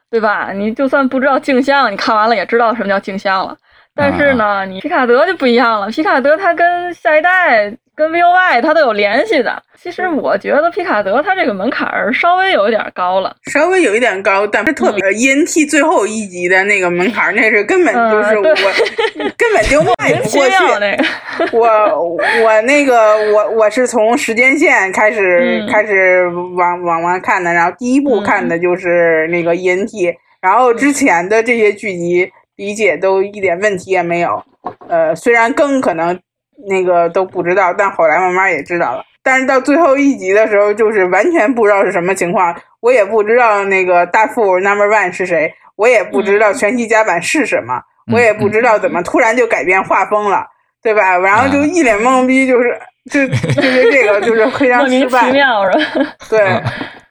[0.10, 0.52] 对吧？
[0.52, 3.56] 你就算不知道镜像，你看完了也知道什么叫镜像了。
[3.94, 7.72] 但是呢，你皮卡德就不一样了，皮卡德它跟下一代。
[7.96, 9.62] 跟 V O Y 它都有联系的。
[9.82, 18.44] 其实我觉得皮卡德它这个门槛儿稍微有一点高了，稍微有一点高，但是特别 E N T 最后一集的那个门槛儿，那是根本就是我
[19.38, 21.56] 根本就迈不过去。
[21.56, 26.28] 我我那个我我是从时间线开始开始
[26.58, 34.44] 往往外看的，然后第一部看的就是那个 E N T，然后之前的这些剧集理解都一点问题也没有。
[34.88, 36.20] 呃，虽然更可能。
[36.68, 39.04] 那个都不知道，但后来慢慢也知道了。
[39.24, 42.56] 但是到最后一集的时候，就是完全不知道是什么情况。
[42.80, 47.82] 我也不知道那个大副 Number One 是谁，我也不知道全息甲板是什么，
[48.14, 50.46] 我也不知道怎么突然就改变画风了，
[50.84, 51.18] 对吧？
[51.18, 52.80] 然后就一脸懵逼，就是
[53.10, 55.24] 就就是这个就是非常失败。
[55.24, 56.16] 莫名其妙是吧？
[56.30, 56.62] 对。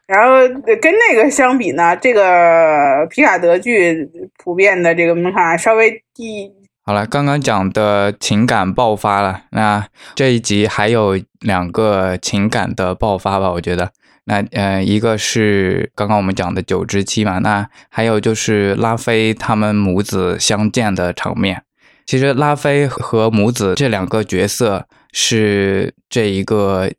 [0.07, 0.47] 然后
[0.83, 6.53] 跟那个相比呢，这个皮卡德剧普遍的这个门槛稍微低。
[6.87, 13.51] 好了，刚刚讲的情感爆发了，那这一集还有两个情感的爆发吧？
[13.51, 13.91] 我觉得，
[14.25, 21.63] 那呃，一个是刚刚我们讲的九之七嘛，那还有就是拉菲他们母子相见的场面。
[22.05, 26.91] 其实拉菲和母子这两个角色是这一个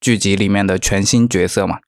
[0.00, 1.78] 剧集里面的全新角色嘛。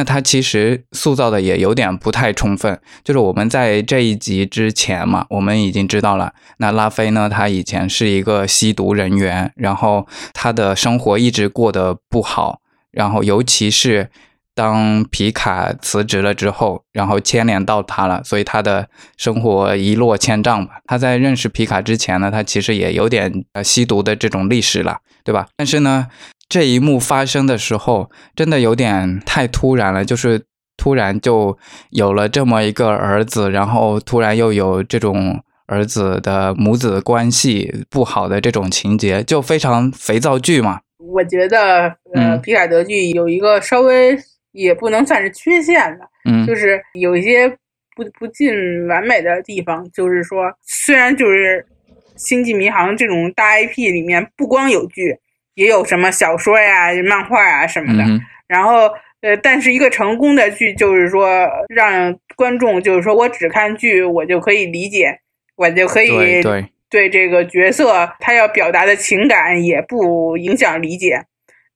[0.00, 14.08] 那他其实塑造的也有点不太充分，就是我们在这一集之前嘛，我们已经知道了，那拉菲呢，他以前是一个吸毒人员，然后他的生活一直过得不好，然后尤其是
[14.54, 18.88] 当皮卡辞职了之后，然后牵连到他了，所以他的
[19.18, 20.80] 生活一落千丈吧。
[20.86, 25.48] 他在认识皮卡之前呢，他其实也有点呃吸毒的这种历史了，对吧？
[25.58, 26.06] 但是呢。
[26.50, 30.42] 这一幕发生的时候，真的有点太突然了，就是
[30.76, 31.56] 突然就
[31.90, 40.80] 有了这么一个儿子，然后突然又有这种儿子的母子关系不好的这种情节，就非常肥皂剧嘛。
[40.98, 44.18] 我觉得，呃，皮卡德剧有一个稍微
[44.50, 47.48] 也不能算是缺陷的，嗯，就是有一些
[47.94, 48.52] 不不尽
[48.88, 51.64] 完美的地方，就是说，虽然就是
[52.16, 55.16] 《星际迷航》这种大 IP 里面不光有剧。
[55.54, 58.02] 也有什么小说呀、漫画啊什么的。
[58.04, 58.20] 嗯
[58.50, 58.90] 然后
[59.20, 65.20] 呃，但是一个成功的剧就是说让观众就是说我只看剧，我就可以理解，
[65.54, 66.42] 我就可以
[66.88, 71.22] 对这个角色他要表达的情感也不影响理解。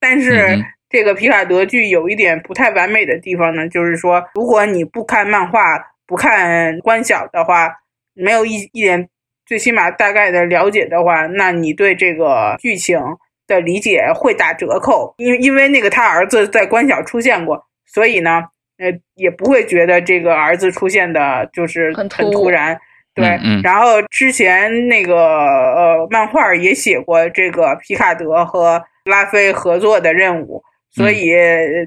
[0.01, 0.59] 但是
[0.91, 5.61] 这个皮卡德剧有一点不太完美的地方呢，就是说如果你不看漫画、
[6.09, 7.73] 不看官小的话，
[8.15, 9.09] 没有一一点
[9.47, 12.99] 最起码大概的了解的话，那你对这个剧情
[13.47, 15.15] 的理解会打折扣。
[15.19, 18.43] 因因为那个他儿子在关小出现过，所以呢，
[18.79, 22.79] 呃，也不会觉得这个儿子出现的就是很很突然。
[23.15, 31.31] 对，嗯嗯然后之前那个呃漫画也写过这个皮卡德和拉菲合作的任务，所以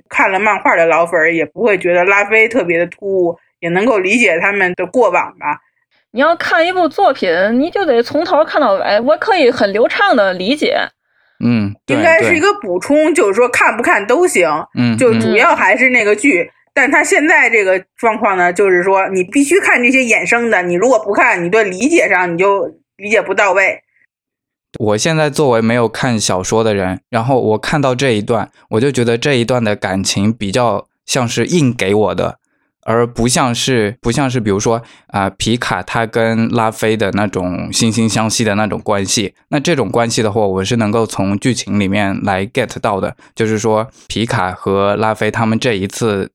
[0.07, 5.59] 看了漫画的老粉儿也不会觉得拉菲特别的突兀，也能够理解他们的过往吧。
[6.11, 7.29] 你要看一部作品，
[7.59, 10.77] 你就得从头看到尾，我可以很流畅的理解。
[11.43, 16.49] 嗯，应该是一个补充，就是说看不看都行，嗯，嗯就主要还是那个剧。
[16.73, 22.67] 但他现在这个状况呢，就是说你必须看这些衍生的，你如果不看，你对理解上你就
[22.97, 23.81] 理解不到位。
[24.79, 32.36] 我现在作为没有看小说的人，然后我看到这一段，我就觉得这一段的感情比较像是硬给我的，
[32.87, 39.35] 而不像是不像是比如说啊、皮卡他跟拉菲的那种惺惺相惜的那种关系。
[39.49, 46.31] 那这种关系的话，我是能够从剧情里面来 get 到的，就是说皮卡和拉菲他们这一次。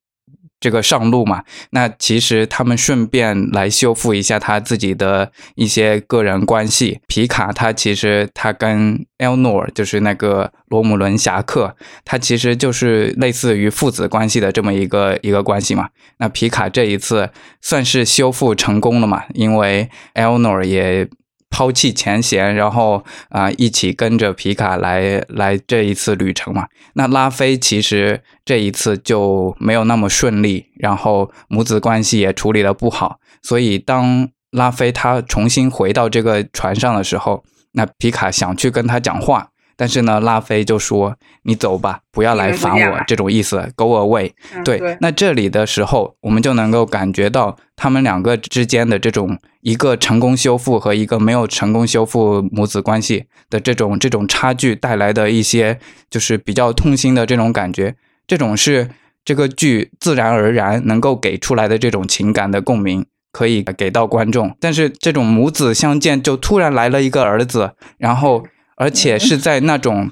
[0.63, 7.01] 这个上路嘛，那其实他们顺便来修复一下他自己的一些个人关系。
[7.09, 15.89] 皮卡他其实他跟 Elnor 就是那个罗姆伦侠客，他其实就是类似于父子关系的这么一个一个关系嘛。
[16.19, 21.09] 那皮卡这一次算是修复成功了嘛，因为 Elnor 也。
[21.53, 26.67] 抛弃前嫌，然后啊、一起跟着皮卡来来这一次旅程嘛。
[26.95, 39.51] 那拉菲其实这一次就没有那么顺利，然后母子关系也处理的不好，所以当拉菲他重新回到这个船上的时候，那皮卡想去跟他讲话，
[39.83, 44.31] 但是呢，拉菲就说：“你走吧，不要来烦我。”这种意思，Go away。
[44.55, 58.89] 嗯、对，对，那这里的时候，我们就能够感觉到他们两个之间的这种一个成功修复和一个没有成功修复母子关系的这种这种差距带来的一些就是比较痛心的这种感觉，这种是
[59.25, 63.05] 这个剧自然而然能够给出来的这种情感的共鸣。
[63.35, 68.45] 可以给到观众，但是这种母子相见就突然来了一个儿子，然后
[68.77, 70.11] 而且是在那种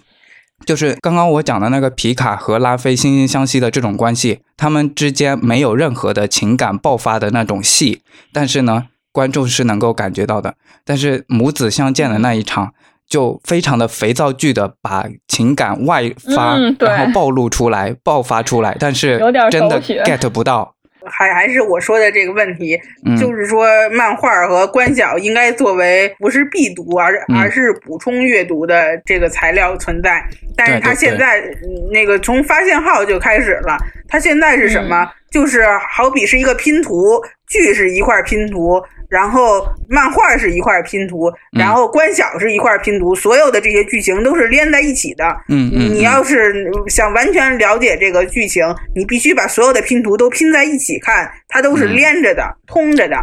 [0.66, 8.02] 就是刚刚我讲的那个皮卡和拉菲惺惺相惜的这种关系，他们之间没有任何的情感爆发的那种戏，
[8.32, 10.54] 但是呢，观众是能够感觉到的。
[10.84, 12.74] 但是母子相见的那一场，
[13.08, 19.18] 就非常的肥皂剧的把情感外发，嗯对然后暴露出来、爆发出来，但是
[19.50, 20.74] 真的 get 不到。
[21.11, 30.22] 还还是我说的这个问题，嗯就是说漫画和观小应该作为不是必读，而嗯而是补充阅读的这个材料存在。
[30.56, 33.76] 但是它现在嗯那个从发现号就开始了，
[34.08, 35.11] 它现在是什么？
[35.30, 45.24] 就是好比是一个拼图，剧是一块拼图，然后漫画是一块拼图，然后关小是一块拼图，所有的这些剧情都是连在一起的。
[45.48, 53.16] 嗯你要是想完全了解这个剧情，你必须把所有的拼图都拼在一起看，它都是嗯连着的、通着的。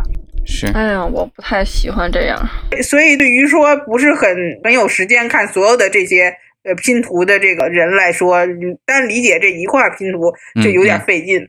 [0.46, 2.38] 是哎呀，我不太喜欢这样。
[2.82, 4.30] 所以，对于说不是很
[4.64, 6.34] 很有时间看所有的这些
[6.64, 8.46] 呃拼图的这个人来说，
[8.86, 11.48] 单理解这一块拼图就有点嗯嗯费劲。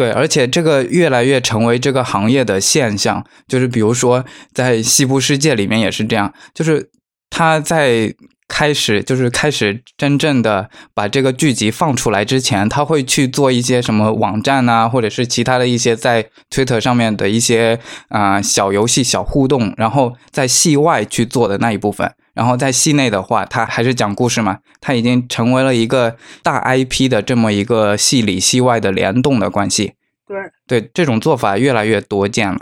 [0.00, 4.24] 对，而且这个越来越成为这个行业的现象，就是比如说
[4.54, 6.88] 在西部世界里面也是这样，就是
[7.28, 8.10] 他在
[8.50, 17.78] 开始就是开始真正的把这个剧集放出来之前，他会去做一些什么网站啊，或者是其他的一些在 Twitter 上面的一些
[18.08, 22.12] 啊、小游戏、小互动，然后在戏外去做的那一部分。
[22.34, 29.94] 然后在戏内的话，他还是讲故事嘛，他已经成为了一个大 IP 的这么一个戏里戏外的联动的关系。
[30.26, 32.58] 对，对，这种做法越来越多见了。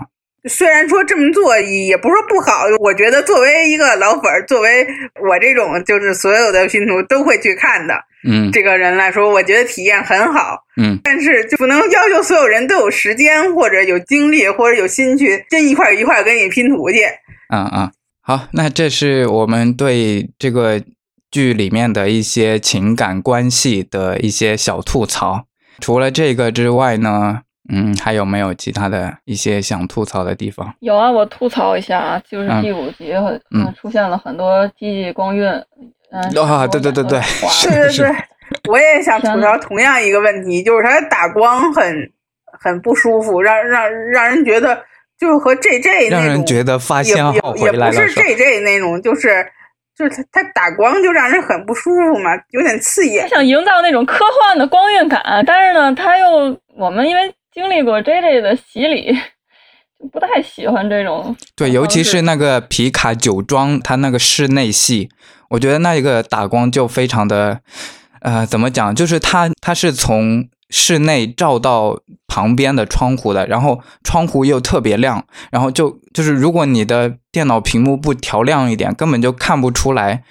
[0.49, 4.87] 虽然说这么做也不是说不好，我觉得作为一个老粉儿，作为
[5.20, 7.95] 我这种就是所有的拼图都会去看的
[8.29, 10.65] 嗯这个人来说，我觉得体验很好。
[10.81, 17.03] 嗯但是就不能要求所有人都有时间或者有精力或者有心去真一块一块给你拼图去。
[17.49, 20.81] 啊啊，好，那这是我们对这个
[21.31, 25.47] 剧里面的一些情感关系的一些小吐槽。
[25.81, 30.74] 除了这个之外呢，嗯，还有没有其他的一些想吐槽的地方？
[30.81, 35.47] 有啊，我吐槽一下啊，就是嗯第五集很嗯出现了很多机器光晕，
[36.11, 38.15] 啊，对对对对，是对对是对，
[38.70, 42.11] 我也想吐槽同样一个问题，就是它打光很
[42.61, 44.74] 很不舒服，让让让人觉得
[45.19, 49.45] 就是和 JJ 那种让人觉得发也现号也也不是回来了，是 JJ 那种，就是
[49.97, 53.36] 就是它它打光就让人很不舒服嘛，有点刺眼他。
[53.36, 59.12] 想营造那种科幻的光晕感，但是呢，他又我们因为经历过 J J 的洗礼，
[59.99, 61.37] 就不太喜欢这种。
[61.57, 65.09] 对，尤其是那个皮卡酒庄，它那个室内戏，
[65.51, 67.61] 我觉得那一个打光就非常的，
[68.20, 68.95] 呃，怎么讲？
[68.95, 80.23] 就是它它是从室内照到旁边的窗户的，然后窗户又特别亮，然后就就是如果你的电脑屏幕不调亮一点，根本就看不出来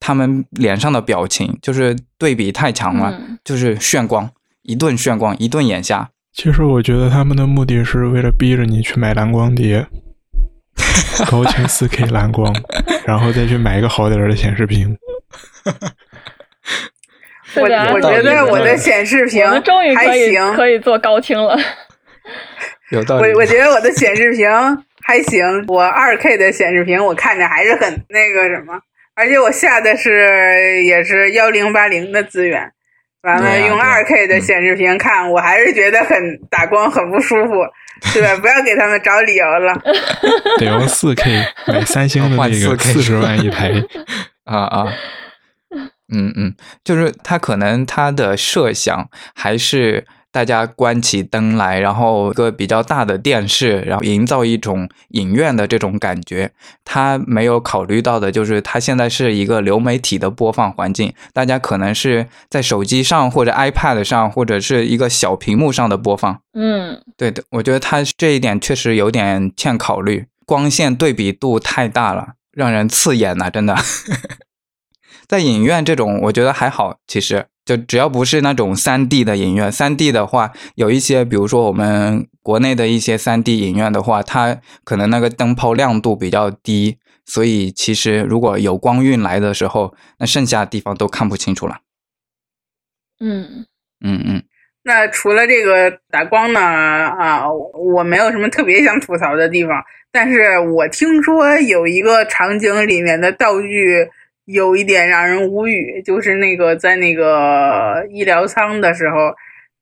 [0.00, 4.28] 他们脸上的表情，就是对比太强了，嗯就是炫光，
[4.62, 6.10] 一顿炫光，一顿眼瞎。
[6.34, 9.86] 其实我觉得他们的目的是为了逼着你去买蓝光碟，
[11.30, 12.52] 高清四 K 蓝光，
[13.06, 14.98] 然后再去买一个好点儿的显示屏。
[17.56, 21.56] 我我觉得我的显示屏终于还可以行，可以做高清了。
[22.90, 23.32] 有道理。
[23.32, 24.48] 我我觉得我的显示屏
[25.06, 28.74] 还行，我二 K 的显示屏我看着还是很那个什么，
[29.14, 32.72] 而且我下的是也是幺零八零的资源，
[33.24, 36.16] 完了用二 K 的显示屏看，我还是觉得很
[36.50, 37.52] 打光很不舒服，
[38.12, 38.36] 对吧？
[38.36, 39.74] 不要给他们找理由了。
[40.58, 43.72] 得用四 K 买三星的那个 4K 四十万一台，
[44.44, 44.92] 啊啊，
[46.12, 56.50] 嗯嗯，就是他可能他的设想还是大家关起灯来，然后一个比较大的电视，然后营造一种影院的这种感觉。
[56.84, 66.40] 他没有考虑到的就是，他现在是一个流媒体的播放环境，大家可能是在手机上或者 iPad 上或者是一个小屏幕上的播放。
[66.54, 73.76] 嗯，对的，我觉得他这一点确实有点欠考虑，光线对比度太大了，让人刺眼呐、真的。
[75.28, 91.78] 在影院这种，我觉得还好，其实就只要不是那种三 D 的影院，三 D 的话，有一些，比如说我们国内的一些三 D 影院的话，它可能那个灯泡亮度比较低，所以其实如果有光晕来的时候，那剩下的地方都看不清楚了。
[93.20, 93.66] 嗯，
[94.04, 94.42] 嗯嗯
[94.82, 99.82] 那除了这个打光呢，啊，我没有什么特别想吐槽的地方，
[100.12, 104.06] 但是我听说有一个场景里面的道具
[104.46, 109.34] 有一点让人无语，就是那个在那个医疗舱的时候，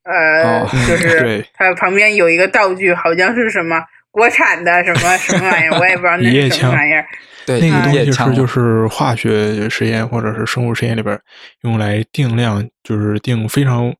[0.04, 7.04] 呃，哦就是对它旁边有一个道具，好像是什么国产的什么什么玩意儿，我也不知道那是什么玩意儿。
[7.44, 11.18] 对，那个东西是就是化学实验或者是生物实验里边
[11.62, 13.92] 用来定量，就是定非常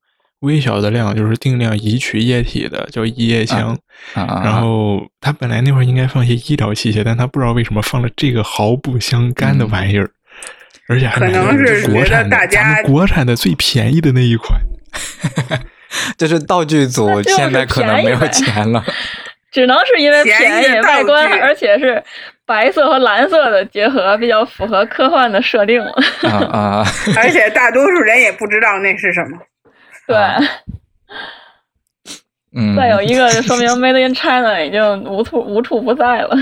[0.42, 3.76] 微小的量，就是定量移取液体的，叫一液枪。
[4.14, 10.08] 啊啊，然后他本来那会儿应该放一些医疗器械，但他不知道为什么放了这个毫不相干的玩意儿，
[10.92, 14.60] 而且还可能是觉得国产的，大家咱们国产的最便宜的那一款。
[16.18, 18.84] 就是道具组现在可能没有钱了。
[19.50, 22.02] 只能是因为便宜外观，而且是
[22.46, 25.92] 白色和蓝色的结合，比较符合科幻的设定了。
[26.22, 26.86] 啊啊，
[27.16, 29.38] 而且大多数人也不知道那是什么。
[30.06, 30.40] 对，啊
[32.54, 36.36] 嗯，再有一个就说明 Made in China 已经无处无处不在了。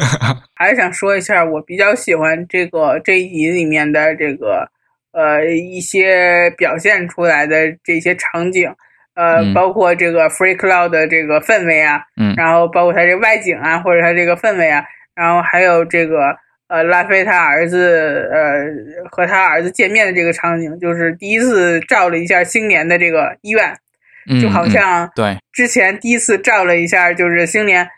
[0.54, 4.68] 还是想说一下，我比较喜欢这个这一集里面的这个
[5.12, 8.70] 呃一些表现出来的这些场景，
[9.14, 9.54] 呃，嗯。
[9.54, 12.34] 包括这个 Free Cloud 的这个氛围啊，嗯。
[12.36, 14.84] 然后包括它这外景啊，或者它这个氛围啊，
[15.14, 16.36] 然后还有这个
[16.68, 23.78] 呃拉菲他儿子呃和他儿子见面的这个场景，就是第一次照了一下星年的这个医院，嗯
[24.40, 27.88] 就好嗯像对，之前第一次照了一下，就是星联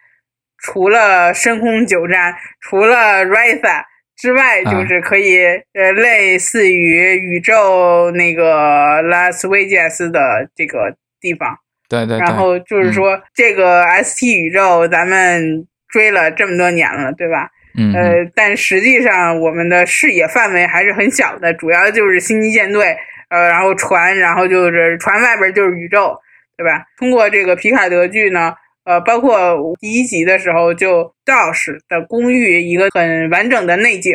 [0.59, 3.83] 除了深空九站，除了 Risa
[4.17, 5.39] 之外，啊就是可以、
[5.75, 11.59] 呃类似于宇宙那个拉斯维加斯的这个地方。
[11.89, 17.49] 对对对，然后就是说，这个 ST 宇宙咱们追了这么多年了，对吧？
[17.79, 22.97] 嗯，嗯呃，但实际上我们的视野范围还是很小的，主要就是星际舰队，
[23.29, 26.17] 呃，然后船，然后就是船外边就是宇宙，
[26.57, 26.85] 对吧？
[26.99, 28.55] 通过这个皮卡德剧呢，
[28.85, 34.13] 呃，包括第一集的时候就 Dosh 的公寓一个很完整的内景，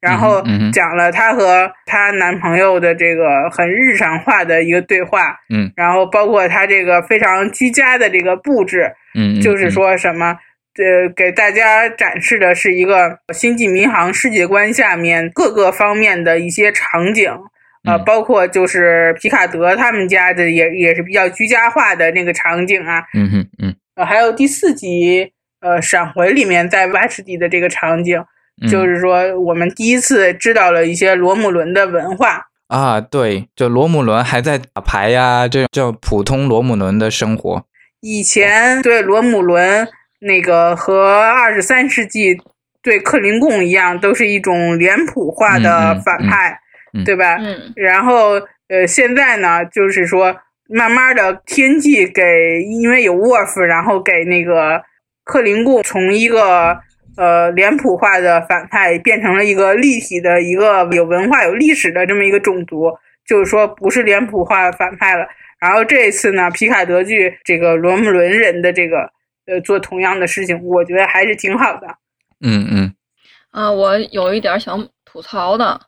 [0.00, 0.42] 然后
[0.72, 5.72] 讲了她和她男朋友的这个很日常化的一个对话，嗯。
[5.74, 9.70] 然后包括她这个非常居家的这个布置，嗯，嗯就是嗯。
[9.70, 10.36] 说什么，
[10.76, 17.32] 呃，给大家展示的是一个星际迷航世界观下面各个方面的一些场景，
[17.84, 18.04] 呃，嗯。
[18.04, 23.76] 包括就是皮卡德他们家的也也是比较居家化的那个场景啊，嗯哼嗯。
[23.96, 25.30] 呃，还有第四集
[25.60, 28.20] 呃闪回里面在瓦什蒂的这个场景，
[28.68, 32.46] 就是说我们第一次知道了一些罗姆伦的文化。
[32.68, 37.64] 啊，对，就罗姆伦还在打牌呀，这叫普通罗姆伦的生活。
[38.00, 39.86] 以前对罗姆伦
[40.20, 42.36] 那个和二十三世纪
[42.82, 46.58] 对克林贡一样，都是一种脸谱化的反派，
[47.02, 47.36] 对吧？
[47.38, 47.72] 嗯。
[47.76, 50.36] 然后呃，现在呢，就是说
[50.68, 54.82] 慢慢的天际给，因为有沃夫，然后给那个
[55.24, 56.78] 克林贡从一个。
[57.16, 62.90] 呃，脸谱化的反派变成了一个立体的一个有文化、有历史的这么一个种族，
[63.24, 65.24] 就是说不是脸谱化反派了。
[65.60, 69.08] 然后这一次呢，皮卡德剧这个罗姆伦人的这个
[69.46, 71.86] 呃做同样的事情，我觉得还是挺好的。
[72.44, 72.94] 嗯嗯。
[73.52, 75.80] 啊，我有一点想吐槽的，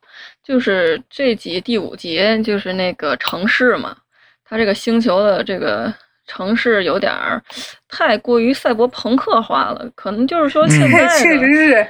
[0.47, 3.97] 就是这集第五集就是那个城市嘛，
[4.45, 5.93] 它这个星球的这个。
[6.29, 7.41] 城市有点儿
[7.89, 11.89] 太过于赛博朋克化了，可能就是说现在的，确实是，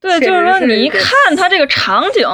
[0.00, 1.02] 对，就是说你一看
[1.36, 2.26] 它这个场景，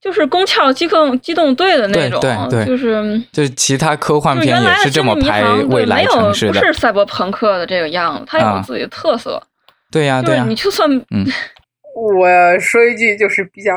[0.00, 9.42] 就是宫壳机动机动队的那种，对，就是就是其他科幻片也是这么拍未来城市的，不是赛博朋克的这个样子，它有自己的特色。
[9.90, 11.26] 对呀，对呀，你就算，嗯，
[11.96, 13.72] 我说一句就是比较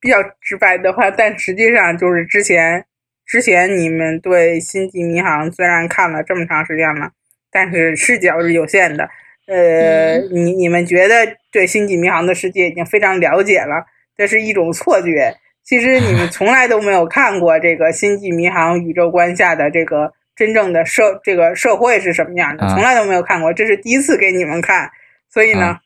[0.00, 2.84] 比较直白的话，但实际上就是之前。
[3.30, 7.10] 之前你们对《星际迷航》虽然看了这么长时间了，
[7.52, 9.06] 但是视角是有限的。
[9.46, 13.84] 呃，你你们觉得对《星际迷航》的世界已经非常了解了，
[14.16, 15.34] 这是一种错觉。
[15.62, 24.90] 其实你们 从来都没有看过这个《星际迷航》宇宙观下的这个真正的社这个社会是什么样的，从来都没有看过，这是第一次给你们看。
[25.28, 25.76] 所以呢，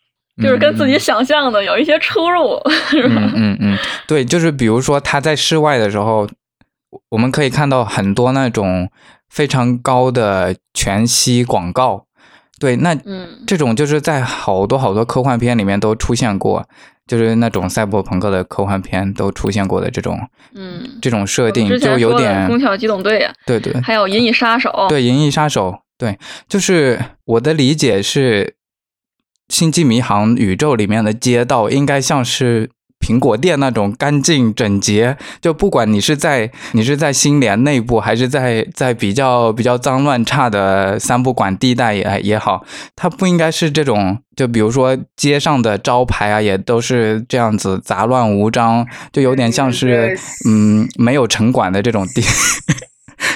[0.40, 3.14] 就是跟自己想象的有一些出入， 是吧？
[3.16, 6.28] 嗯嗯嗯，对，就是比如说他在室外的时候。
[7.08, 8.90] 我们可以看到很多那种
[9.30, 12.04] 非常高的全息广告，
[12.60, 12.94] 对，那
[13.46, 16.66] 这种就是在好多好多科幻片里面都出现过，
[17.06, 20.20] 就是那种赛博朋克的科幻片都出现过的这种，
[20.54, 28.44] 嗯，这种设定就有点《空机动队》啊，对对，还有《银翼杀手》，对，《银翼杀手》，对，就是我的理解是，
[29.48, 32.70] 《星际迷航》宇宙里面的街道应该像是。
[33.04, 42.64] 苹果店那种干净整洁，就不管你是在你是在新联内部，还是在在比较比较脏乱差的三不管地带也也好，
[42.94, 44.18] 它不应该是这种。
[44.36, 50.16] 就比如说街上的招牌啊，也都是这样子杂乱无章，就有点像是
[50.48, 52.22] 嗯没有城管的这种地。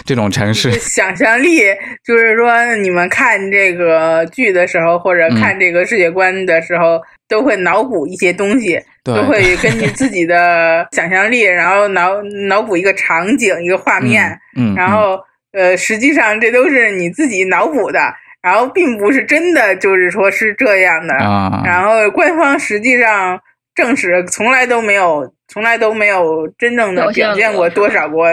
[0.06, 1.62] 这种城市，想象力
[2.06, 15.18] 就是说，你们看这个剧的时候，或者看这个世界观的时候，都会脑补一些东西，都会根据自己的想象力，然后脑脑补一个场景、一个画面，嗯，然后
[15.52, 17.98] 呃，实际上这都是你自己脑补的，
[18.40, 21.14] 然后并不是真的，就是说是这样的。
[21.16, 21.62] 啊。
[21.64, 23.40] 然后官方实际上
[23.74, 28.28] 证实从来都没有，从来都没有真正的表现过多少过。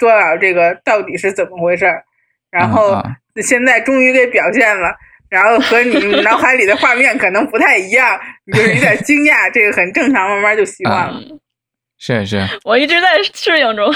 [0.00, 2.02] 多少这个到底是怎么回事儿？
[2.50, 3.00] 然后
[3.42, 4.92] 现在终于给表现了，
[5.28, 11.20] 然后和你脑海里的画面可能不太一样，你就是有点惊讶，这个很正常，慢慢就习惯了。
[11.98, 13.94] 是是，我一直在适应中。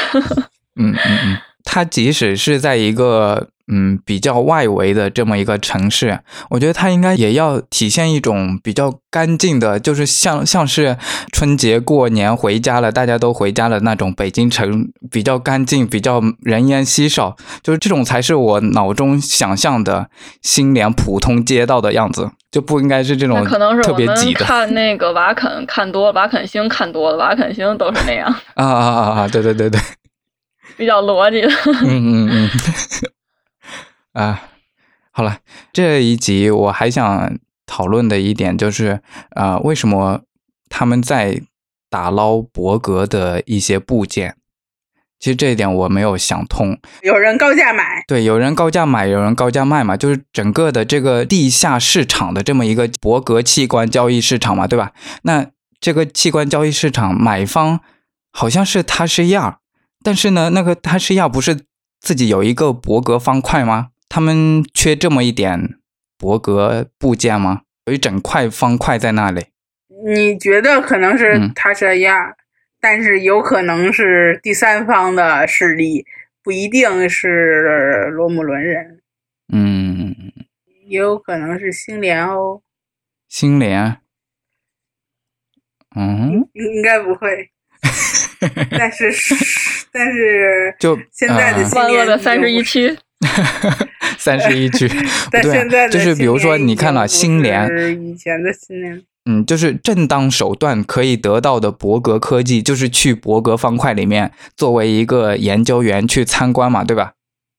[0.76, 3.48] 嗯 嗯嗯，他即使是在一个。
[3.72, 6.20] 嗯，比较外围的这么一个城市，
[6.50, 10.98] 我觉得它应该也要体现一种比较干净的，就是像像是
[11.32, 20.10] 春节过年回家了，大家都回家了那种北京城比较干净，比较人烟稀少，就是这种才是我脑中想象的
[20.42, 24.44] 新年普通街道的样子，就不应该是这种可能是特别挤的。
[24.44, 28.28] 看那个瓦肯看多了，瓦肯星看多了，瓦肯星都是那样。
[28.56, 29.28] 啊啊啊啊！
[29.28, 29.80] 对对对对，
[30.76, 31.40] 比较逻辑。
[31.82, 32.50] 嗯嗯嗯。
[34.14, 34.42] 啊，
[35.10, 35.40] 好了，
[35.72, 37.36] 这一集我还想
[37.66, 39.02] 讨论的一点就是，
[39.34, 40.22] 呃，为什么
[40.68, 41.42] 他们在
[41.90, 44.36] 打捞伯格的一些部件？
[45.18, 46.78] 其实这一点我没有想通。
[47.02, 54.92] 有人高价买，对，有人高价买，有人高价卖嘛，就是整个的这个地下市场的这么一个伯格器官交易市场嘛，对吧？
[55.22, 55.46] 那
[55.80, 57.80] 这个器官交易市场买方
[58.30, 59.58] 好像是他是亚，
[60.04, 61.64] 但是呢，那个他是亚不是
[62.00, 63.88] 自己有一个伯格方块吗？
[64.14, 65.74] 他们缺这么一点
[66.16, 67.62] 伯格部件吗？
[67.86, 69.46] 有一整块方块在那里。
[70.06, 72.32] 你觉得可能是他这样，
[72.80, 76.06] 但是有可能是第三方的势力，
[76.44, 79.00] 不一定是罗姆伦人。
[79.52, 80.14] 嗯，
[80.86, 82.62] 也有可能是星联哦。
[83.28, 83.96] 星联？
[85.96, 87.50] 嗯，应该不会。
[88.78, 89.10] 但是，
[89.90, 92.96] 但是，就现在的万恶的三十一区。
[94.18, 94.88] 三十一区，
[95.30, 97.68] 但现在就是比如说，你看了新联，
[98.04, 107.12] 以前的新联，嗯，就是正当手段可以得到的伯格科技，就是去伯格方块里面作为一个研究员去参观嘛，对吧？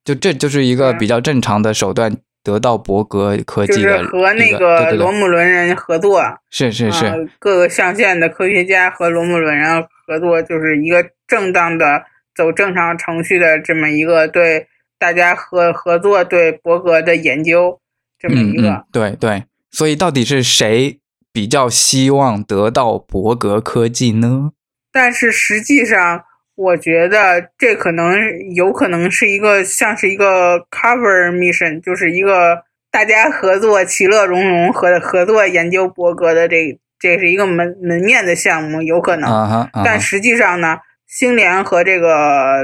[0.03, 6.21] 就这就是一个比较正常的手段，得到伯格科技的和那个罗姆伦人合作，
[6.51, 12.03] 是是是，各个象限的科学家和罗姆伦人合作，就是一个正当的
[12.35, 14.67] 走正常程序的这么一个对
[14.97, 17.79] 大家合合作对伯格的研究
[18.19, 20.99] 这么一个，对对，所以到底是谁
[21.31, 24.51] 比较希望得到伯格科技呢？
[24.91, 26.25] 但是实际上。
[26.57, 28.15] 我觉得这可能
[28.55, 39.69] 有可能是一个像是一个 cover mission，就是一个大家合作、其乐融融合合作研究伯格的这这是一个门门面的项目，有可能。
[39.83, 42.63] 但实际上呢，星联和这个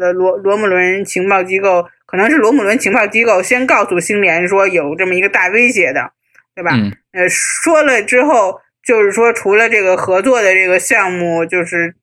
[0.00, 6.12] 呃罗罗姆伦情报机构，可能是罗姆伦情报机构先告诉星联说有这么一个大威胁的，
[6.54, 6.70] 对吧？
[7.12, 11.94] 呃，说了之后，就是说除了这个合作的这个项目，就是。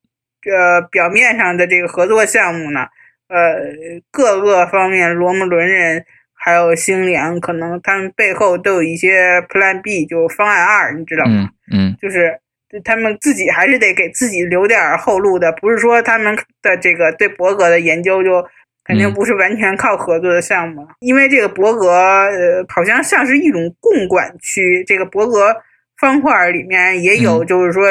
[0.44, 2.88] 这表面上的这个合作项目呢，
[3.28, 3.62] 呃，
[4.10, 6.04] 各个方面，罗姆伦人
[6.34, 11.48] 还有星联，可能他们背后都有一些 Plan B，就方案二，你知道吗？
[11.72, 12.40] 嗯，就是
[12.84, 18.46] 他们自己还是得给自己留点后路的，不是说他们的这个对伯格的研究就
[18.86, 25.56] 肯定不是完全靠合作的项目，因为这个伯格呃，好像像是一种共管区，这个伯格
[26.00, 27.84] 方块里面也有，就是说。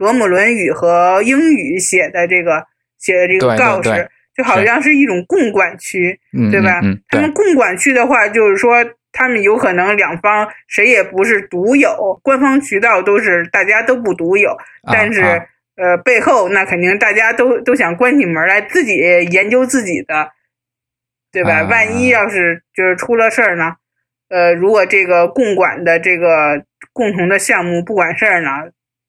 [0.00, 2.64] 罗姆伦语和英语写的这个
[2.98, 6.18] 写的这个告示，就好像是一种共管区，
[6.50, 6.80] 对吧？
[7.10, 8.82] 他们共管区的话，就是说
[9.12, 15.22] 他们有可能两方谁也不是独有，官方渠道都是大家都不独有，但是
[15.76, 18.96] 呃背后那肯定大家都都想关起门来自己
[19.30, 20.32] 研究自己的，
[21.32, 21.62] 对吧？
[21.64, 23.76] 万一要是就是出了事儿呢？
[24.28, 28.50] 呃，如果这个共管的这个共同的项目不管事儿呢？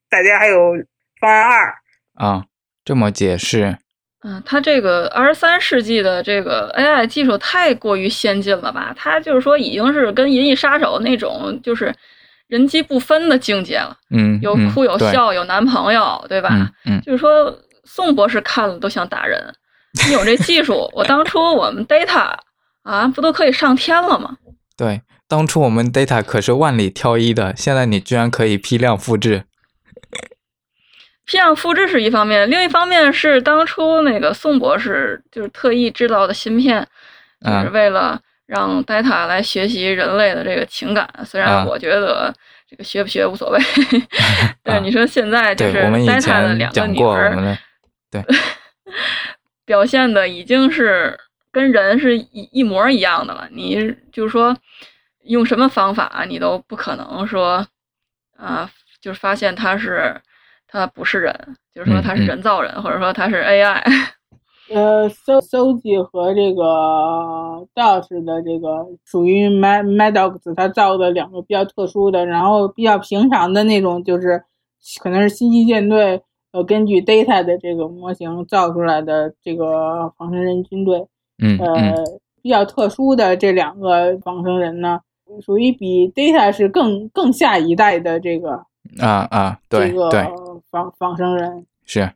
[0.09, 0.73] 大家还有
[1.19, 1.75] 方案二
[2.15, 2.45] 啊，
[2.83, 3.77] 这么解释？
[4.23, 8.93] 嗯，它这个二十三世纪的这个 AI 技术太过于先进了吧？
[8.95, 11.93] 它就是说已经是跟《银翼杀手》那种就是
[12.47, 13.97] 人机不分的境界了。
[14.11, 16.69] 嗯，有哭有笑，有男朋友，对吧？
[16.85, 17.51] 嗯，就是说
[17.83, 19.41] 宋博士看了都想打人。
[20.05, 22.35] 你有这技术，我当初我们 Data
[22.83, 24.37] 啊，不都可以上天了吗？
[24.77, 29.45] 对，当初我们 Data 可是万里挑一的，现在你居然可以批量复制。
[31.31, 36.85] 批量复制是一方面，另一方面是当初那个宋博士就是特意制造的芯片，
[37.41, 41.09] 就是为了让 Data 来学习人类的这个情感。
[41.25, 42.35] 虽然我觉得
[42.69, 43.59] 这个学不学无所谓，
[44.61, 47.57] 对你说现在就是 Data 的两个女儿，
[48.11, 48.21] 对，
[49.63, 51.17] 表现的已经是
[51.49, 53.47] 跟人是一一模一样的了。
[53.51, 54.53] 你就是说
[55.23, 57.65] 用什么方法，你都不可能说
[58.35, 60.19] 啊，就是发现他是。
[60.71, 61.35] 他不是人，
[61.75, 63.83] 就是说他是人造人，或者说他是 AI。
[64.73, 66.63] 呃，搜搜集和这个
[67.75, 74.41] 道士的这个属于 Mad Maddox，他造的两个比较特殊的，然后比较平常的那种，就是
[75.03, 76.21] 可能是星际舰队
[76.53, 81.05] 呃根据 Data 的这个模型造出来的这个仿生人军队。
[81.43, 81.93] 嗯呃，
[82.41, 85.01] 比较特殊的这两个仿生人呢，
[85.45, 88.63] 属于比 Data 是更更下一代的这个。
[88.99, 90.27] 啊啊，对对，
[90.69, 92.11] 仿仿生人是，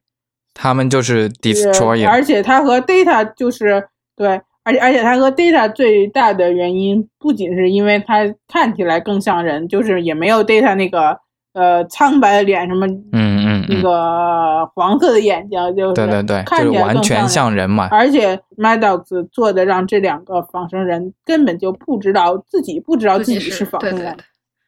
[0.53, 11.17] 他们就是 destroyer，而且他和 data 就是对，而且而且他和 data 最大的原因不仅是因为他看起来更像人，就是也没有 data 那个
[11.53, 17.87] 呃苍白的脸什么，嗯嗯，那个黄色的眼睛，就是对对对，看起来完全像人嘛。
[17.91, 24.17] 而且 Maddox 做的让这两个仿生人根本就不知道自己不知道自己是仿生人，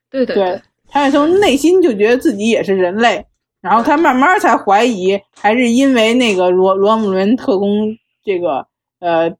[0.09, 0.61] 对对对。
[0.89, 3.25] 他是从内心就觉得自己也是人类，
[3.61, 7.69] 然后他慢慢才怀疑，还是因为那个罗罗姆伦特工
[8.23, 8.65] 这个
[8.99, 9.31] 呃，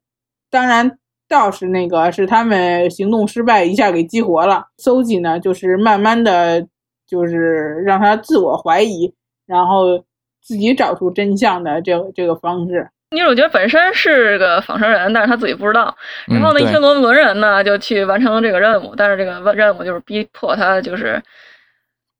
[0.50, 0.98] 当然
[1.28, 6.66] 倒是那个是他们行动失败一下给激活了，搜集呢就是慢慢的
[7.06, 9.12] 就是让他自我怀疑，
[9.46, 9.98] 然后
[10.42, 12.90] 自己找出真相的这这个方式。
[13.10, 15.96] 女主角本身是个仿生人，但是她自己不知道。
[16.26, 21.22] 然后呢，一些罗姆伦人呢就去完成了这个任务，但是这个任务就是逼迫她，就是，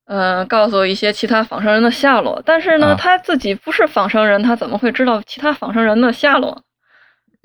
[0.07, 2.41] 嗯，告诉一些其他仿生人的下落。
[2.45, 6.63] 但是呢，他自己不是仿生人，他怎么会知道其他仿生人的下落？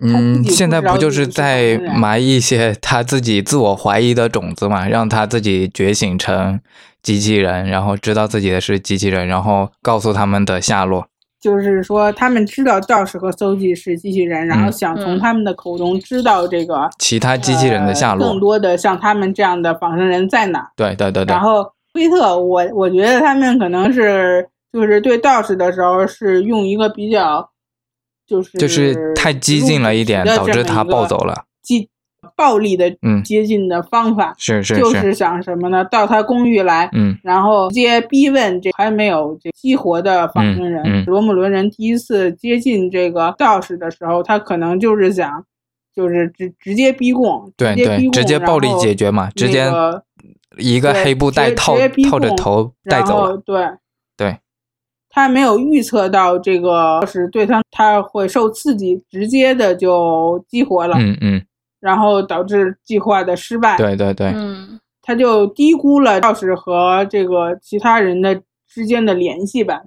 [0.01, 6.59] 嗯，现在不就是在埋一些他自己自我怀疑的种子嘛，让他自己觉醒成
[7.01, 11.07] 机器人，然后知道自己的是机器人，然后告诉他们的下落。
[11.43, 20.65] 就是说，他们知道道士和搜集是机器人，然后想从他们的口中知道这个其他机器人的下落，更多的像他们这样的仿生人在哪？
[20.77, 21.33] 对对对对。
[21.33, 27.45] 然后推特，我我觉得他们可能是就是对道士的时候是用一个比较
[28.25, 31.43] 就是就是太激进了一点，导致他暴走了。
[31.61, 31.89] 激
[32.35, 35.83] 暴力的嗯接近的方法，是是就是想什么呢？
[35.85, 40.83] 到他公寓来，嗯然后直接逼问这还没有这激活的仿生人。
[40.85, 45.43] 嗯嗯罗姆伦人第一次接近这个道士的时候，他可能就是想，
[45.95, 49.71] 就是直直接逼供，对对，直接暴力解决嘛，直接
[50.57, 53.37] 一个黑布袋直接套套着头带走了。
[53.37, 53.65] 对
[54.15, 54.37] 对，
[55.09, 61.41] 他没有预测到这个是对他他会受刺激，直接的就激活了，嗯嗯，
[61.83, 63.75] 然后导致计划的失败。
[63.75, 69.81] 对对对，嗯他就低估了道士和这个其他人的之间的联系吧。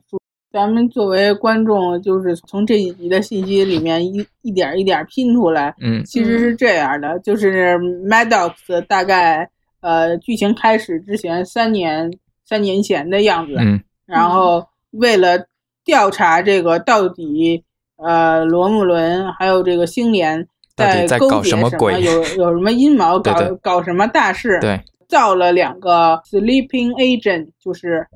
[0.52, 9.48] 咱们作为观众，就是从这几集的信息里面一一点一点拼出来，嗯其实是这样的，就是 Maddox 大概
[9.80, 12.10] 呃剧情开始之前三年
[12.44, 15.46] 三年前的样子，嗯然后为了
[15.84, 17.62] 调查这个到底
[17.96, 20.46] 呃罗姆伦还有这个星联
[20.76, 22.02] 到底在勾结什搞什么鬼？
[22.02, 24.78] 有有什么阴谋， 搞搞什么大事，对
[25.08, 28.06] 造了两个 sleeping agent，就是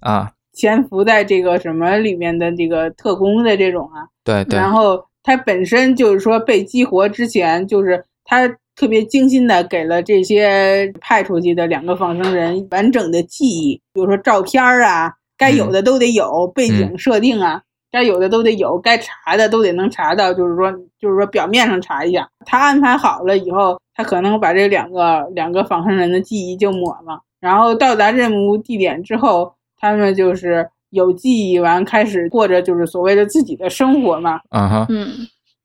[0.00, 20.70] 啊，潜伏在这个什么里面的这个特工的这种啊，对对，然后他本身就是说被激活之前，就是他特别精心的给了这些派出去的两个仿生人完整的记忆，比如说照片儿啊，该有的都得有，背景设定啊，该有的都得有，该查的都得能查到，就是说
[21.00, 30.68] 就是说表面上查一下，他安排好了以后，他可能把这两个两个仿生人的记忆就抹了，然后到达任务地点之后，他们就是。
[30.90, 35.06] 有记忆完，开始过着就是所谓的自己的生活嘛，嗯哼，嗯。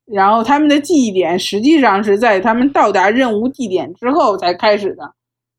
[0.04, 5.10] 然后他们的记忆点实际上是在他们到达任务地点之后才开始的，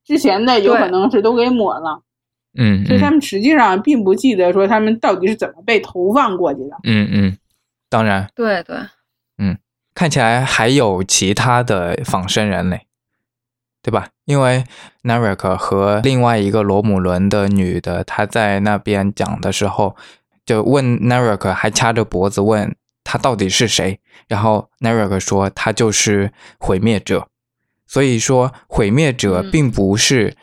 [0.05, 1.99] 之前的有可能是都给抹了，
[2.55, 6.77] 嗯嗯所以他们实际上并不记得说他们到底是怎么被投放过去的。
[6.83, 7.37] 嗯嗯，
[7.89, 8.77] 当然，对对，
[9.37, 9.57] 嗯
[9.93, 12.87] 看起来还有其他的仿生人类，
[13.81, 14.09] 对吧？
[14.25, 14.63] 因为
[15.03, 19.95] Narek 和另外一个罗姆伦的女的，她在那边讲的时候，
[20.45, 27.27] 就问 Narek，还掐着脖子问他到底是谁，然后 Narek 说他就是毁灭者，
[27.85, 30.35] 所以说毁灭者嗯并不是。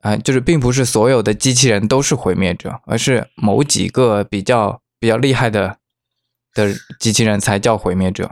[0.00, 5.76] 啊、就是并不是所有的机器人都是毁灭者，而是某几个比较比较厉害的
[6.54, 8.30] 的机器人才叫毁灭者。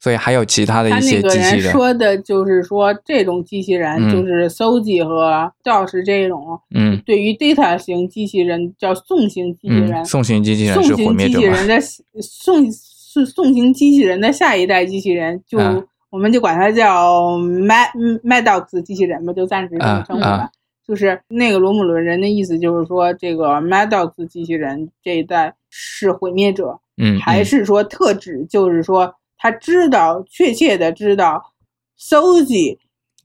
[0.00, 11.40] 所以还有其他的一些机器人，说的就是说，这种机器人嗯就是 Soji 和 DOS 这种，嗯对于 Data 型机器人叫送型机器人，嗯，送行机器人是毁灭者吗？
[11.40, 11.80] 机器人的
[12.20, 17.90] 送送送型机器人的下一代机器人，就、嗯我们就管它叫 Mad
[18.22, 20.48] Maddox 机器人吧，就暂时这么称呼吧。
[20.86, 31.52] 就是那个罗姆伦人的意思，就是说这个 Maddox 机器人这一代是毁灭者，嗯，嗯还是说特指就是说他知道确切的知道
[31.98, 32.78] Soji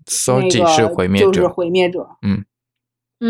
[0.05, 2.43] 那 Soji 个是毁灭者就是，毁灭者，嗯，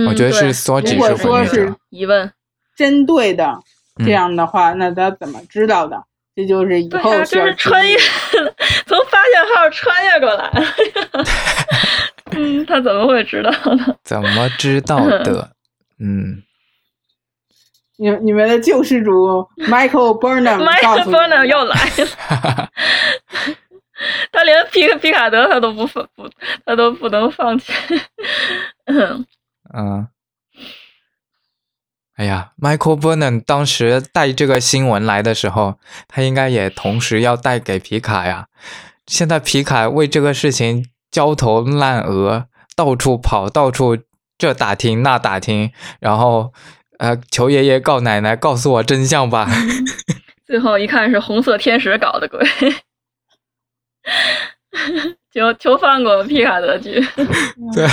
[0.07, 1.75] 我觉得是对 Soji 如果是毁灭说是者。
[1.89, 2.31] 疑问。
[2.77, 3.59] 针对的
[3.99, 6.01] 嗯这样的话，那他怎么知道的？
[6.33, 7.97] 这就是以、后需要这是穿越，
[8.87, 10.49] 从发现号穿越过来。
[12.39, 13.95] 嗯， 他怎么会知道呢？
[14.03, 15.51] 怎么知道的？
[15.99, 16.41] 嗯，
[17.97, 19.11] 你你们的救世主
[19.57, 22.71] Michael Burnham 麦克告诉你的风呢又来了，
[24.31, 26.29] 他连皮皮卡德他都不放不，
[26.65, 27.73] 他都不能放弃。
[28.85, 29.25] 嗯，
[29.73, 30.07] 嗯，
[32.15, 38.47] 哎呀，Michael Burnham 当时带这个新闻来的时候，他应该也同时要带给皮卡呀。
[39.05, 42.45] 现在皮卡为这个事情焦头烂额，
[42.75, 43.97] 到处跑，到处
[44.37, 46.53] 这打听那打听，然后
[46.97, 49.47] 呃，求爷爷告奶奶告诉我真相吧。
[50.45, 52.39] 最后一看是红色天使搞的鬼，
[55.31, 56.99] 求求放过皮卡德剧。
[57.75, 57.87] 对，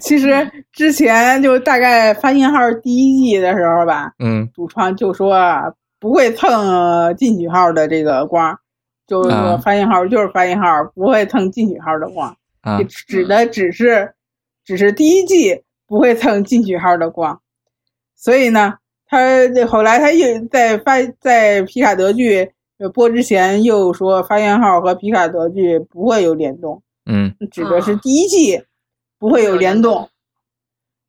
[0.00, 5.64] 其实之前就大概发信号第一季的时候吧，嗯主创就说啊
[6.00, 8.58] 不会蹭进取号的这个光，
[9.06, 9.56] 就是说啊。
[9.58, 10.64] 发信号就是发信号，
[10.94, 12.82] 不会蹭进取号的光，啊。
[12.84, 14.12] 指的只是
[14.64, 17.40] 只是第一季不会蹭进取号的光，
[18.14, 18.74] 所以呢，
[19.06, 27.34] 他这后来他又在发在皮卡德剧呃播之前又说发现号和皮卡德剧不会有联动，嗯。
[27.50, 28.62] 指的是啊第一季
[29.18, 30.08] 不会有联动，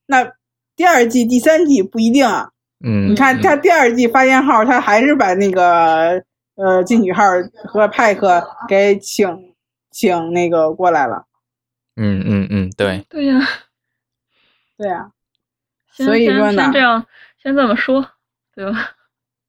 [0.05, 0.31] 那
[0.75, 2.49] 第二季、第三季不一定啊。
[2.85, 3.41] 嗯，你看嗯。
[3.41, 6.21] 他第二季发现号，他还是把那个
[6.55, 7.23] 呃进取号
[7.67, 9.53] 和派克给请
[9.91, 11.25] 请那个过来了。
[11.95, 13.39] 嗯嗯嗯，对，对呀、
[14.77, 15.11] 对啊，
[15.91, 17.05] 所以说呢先先这样，
[17.41, 18.05] 先这么说，
[18.53, 18.91] 对吧？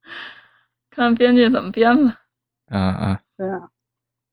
[0.89, 2.21] 看编剧怎么编吧。
[2.69, 3.69] 嗯嗯对啊，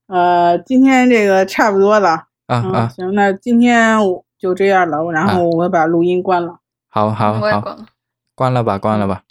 [0.07, 6.61] 呃，今天这个差不多了，嗯，啊啊，行，那今天我就这样了，然后我把录音关了。
[6.89, 7.87] 好好好，我也管了。
[8.37, 9.23] 关了吧，关了吧。